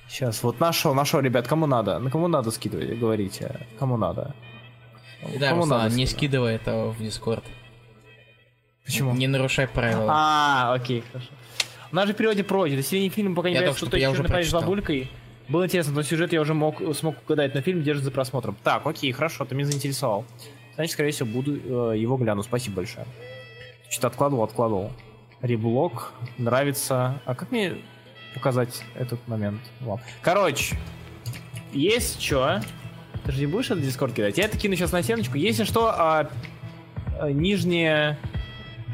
[0.07, 1.99] Сейчас, вот нашел, нашел, ребят, кому надо?
[1.99, 3.67] На кому надо скидывать, говорите.
[3.77, 4.33] Кому надо?
[5.39, 7.43] Да, Кому Руслан, надо не скидывай это в Дискорд.
[8.85, 9.13] Почему?
[9.13, 10.07] Не нарушай правила.
[10.09, 11.29] А, окей, хорошо.
[11.91, 12.73] У нас же в переводе прочь.
[12.73, 14.61] До середины фильма, пока не только что-то что- с прочитал.
[14.61, 15.11] бабулькой.
[15.47, 18.55] Было интересно, но сюжет я уже мог, смог угадать, но фильм держит за просмотром.
[18.63, 20.25] Так, окей, хорошо, ты меня заинтересовал.
[20.75, 21.55] Значит, скорее всего, буду
[21.93, 22.43] э, его гляну.
[22.43, 23.05] Спасибо большое.
[23.89, 24.91] Что-то откладывал, откладывал.
[25.41, 27.21] Реблок, нравится.
[27.25, 27.77] А как мне
[28.33, 29.61] показать этот момент?
[29.81, 30.03] Ладно.
[30.21, 30.77] Короче,
[31.71, 32.61] есть что?
[33.25, 34.37] Ты же не будешь этот дискорд кидать?
[34.37, 35.37] Я это кину сейчас на стеночку.
[35.37, 36.29] Если что, а,
[37.19, 38.17] а, нижнее...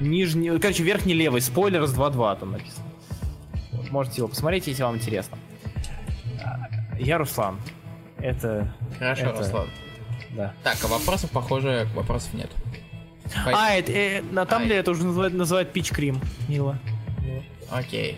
[0.02, 2.86] Нижний, короче, верхний левый, спойлер с 2.2 там написано.
[3.72, 5.38] Вот, можете его посмотреть, если вам интересно.
[6.38, 7.58] Так, Я Руслан.
[8.18, 8.74] Это...
[9.00, 9.68] Хорошо, это- Руслан.
[10.32, 10.54] Да.
[10.64, 12.52] Так, а вопросов, похоже, вопросов нет.
[13.46, 14.70] А, это, э, на Ай.
[14.70, 16.20] это уже называют, называют пич крим.
[16.48, 16.78] Мило.
[17.72, 18.18] Окей.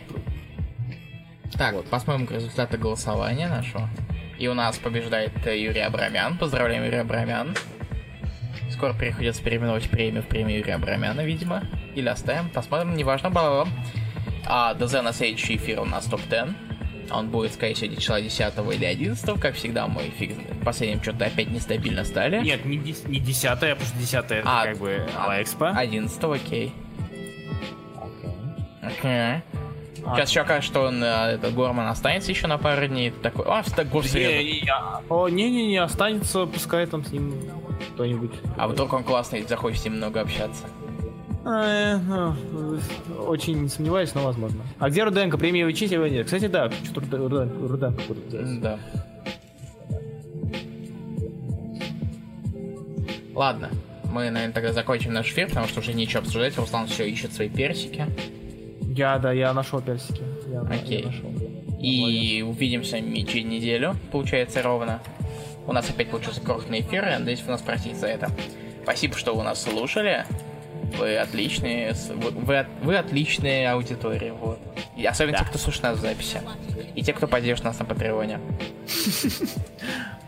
[1.54, 3.90] Так, вот посмотрим результаты голосования нашего.
[4.38, 6.38] И у нас побеждает э, Юрий Абрамян.
[6.38, 7.56] Поздравляем, Юрий Абрамян.
[8.72, 11.64] Скоро приходится переименовать премию в премию Юрия Абрамяна, видимо.
[11.96, 13.66] Или оставим, посмотрим, неважно, бла
[14.46, 16.67] А ДЗ на следующий эфир у нас топ-10.
[17.12, 21.26] Он будет, скорее всего, числа 10 или 11, как всегда, мы фиг в последнем что-то
[21.26, 22.42] опять нестабильно стали.
[22.42, 25.70] Нет, не, не десятая, потому что десятая это А, как бы а, Алекспо.
[25.70, 26.74] 11, окей.
[28.82, 29.42] Окей.
[30.06, 30.16] А.
[30.16, 33.12] Сейчас еще окажется, что он, э, этот Горман останется еще на пару дней.
[33.12, 34.44] Такой, а, в Стокгольм в среду».
[34.44, 37.34] Не, не, а- О, не-не-не, останется, пускай там с ним
[37.94, 38.32] кто-нибудь.
[38.58, 40.64] А вдруг он классный, захочет с ним много общаться.
[41.50, 42.36] Э, ну,
[43.28, 44.64] Очень сомневаюсь, но возможно.
[44.80, 45.38] А где Руденко?
[45.38, 46.26] Премия учить его нет.
[46.26, 48.62] Кстати, да, что-то Руден- Руден- Руденко будет взять.
[48.62, 48.80] Да.
[53.34, 53.70] Ладно,
[54.06, 56.58] мы, наверное, тогда закончим наш эфир, потому что уже нечего обсуждать.
[56.58, 58.06] Руслан все ищет свои персики.
[58.82, 60.22] Я, да, я нашел персики.
[60.48, 61.04] Я, я Окей.
[61.06, 61.32] нашел.
[61.80, 65.00] И увидимся ми- через неделю, получается, ровно.
[65.68, 68.30] У нас опять получился крохотный эфир, надеюсь, вы нас простите за это.
[68.84, 70.26] Спасибо, что вы нас слушали.
[70.98, 74.60] Вы отличные, вы, вы вы отличные аудитория, вот.
[74.96, 75.44] И особенно Да.
[75.44, 76.42] те, кто слушает нас в записи.
[76.96, 78.40] И те, кто поддержит нас на Патреоне.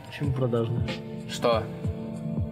[0.07, 0.81] Почему продажный?
[1.31, 1.63] Что?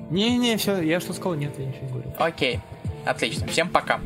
[0.10, 2.14] Не-не, все, я что сказал, нет, я ничего не говорю.
[2.18, 2.60] Окей.
[3.06, 3.48] Отлично.
[3.48, 4.00] Всем пока.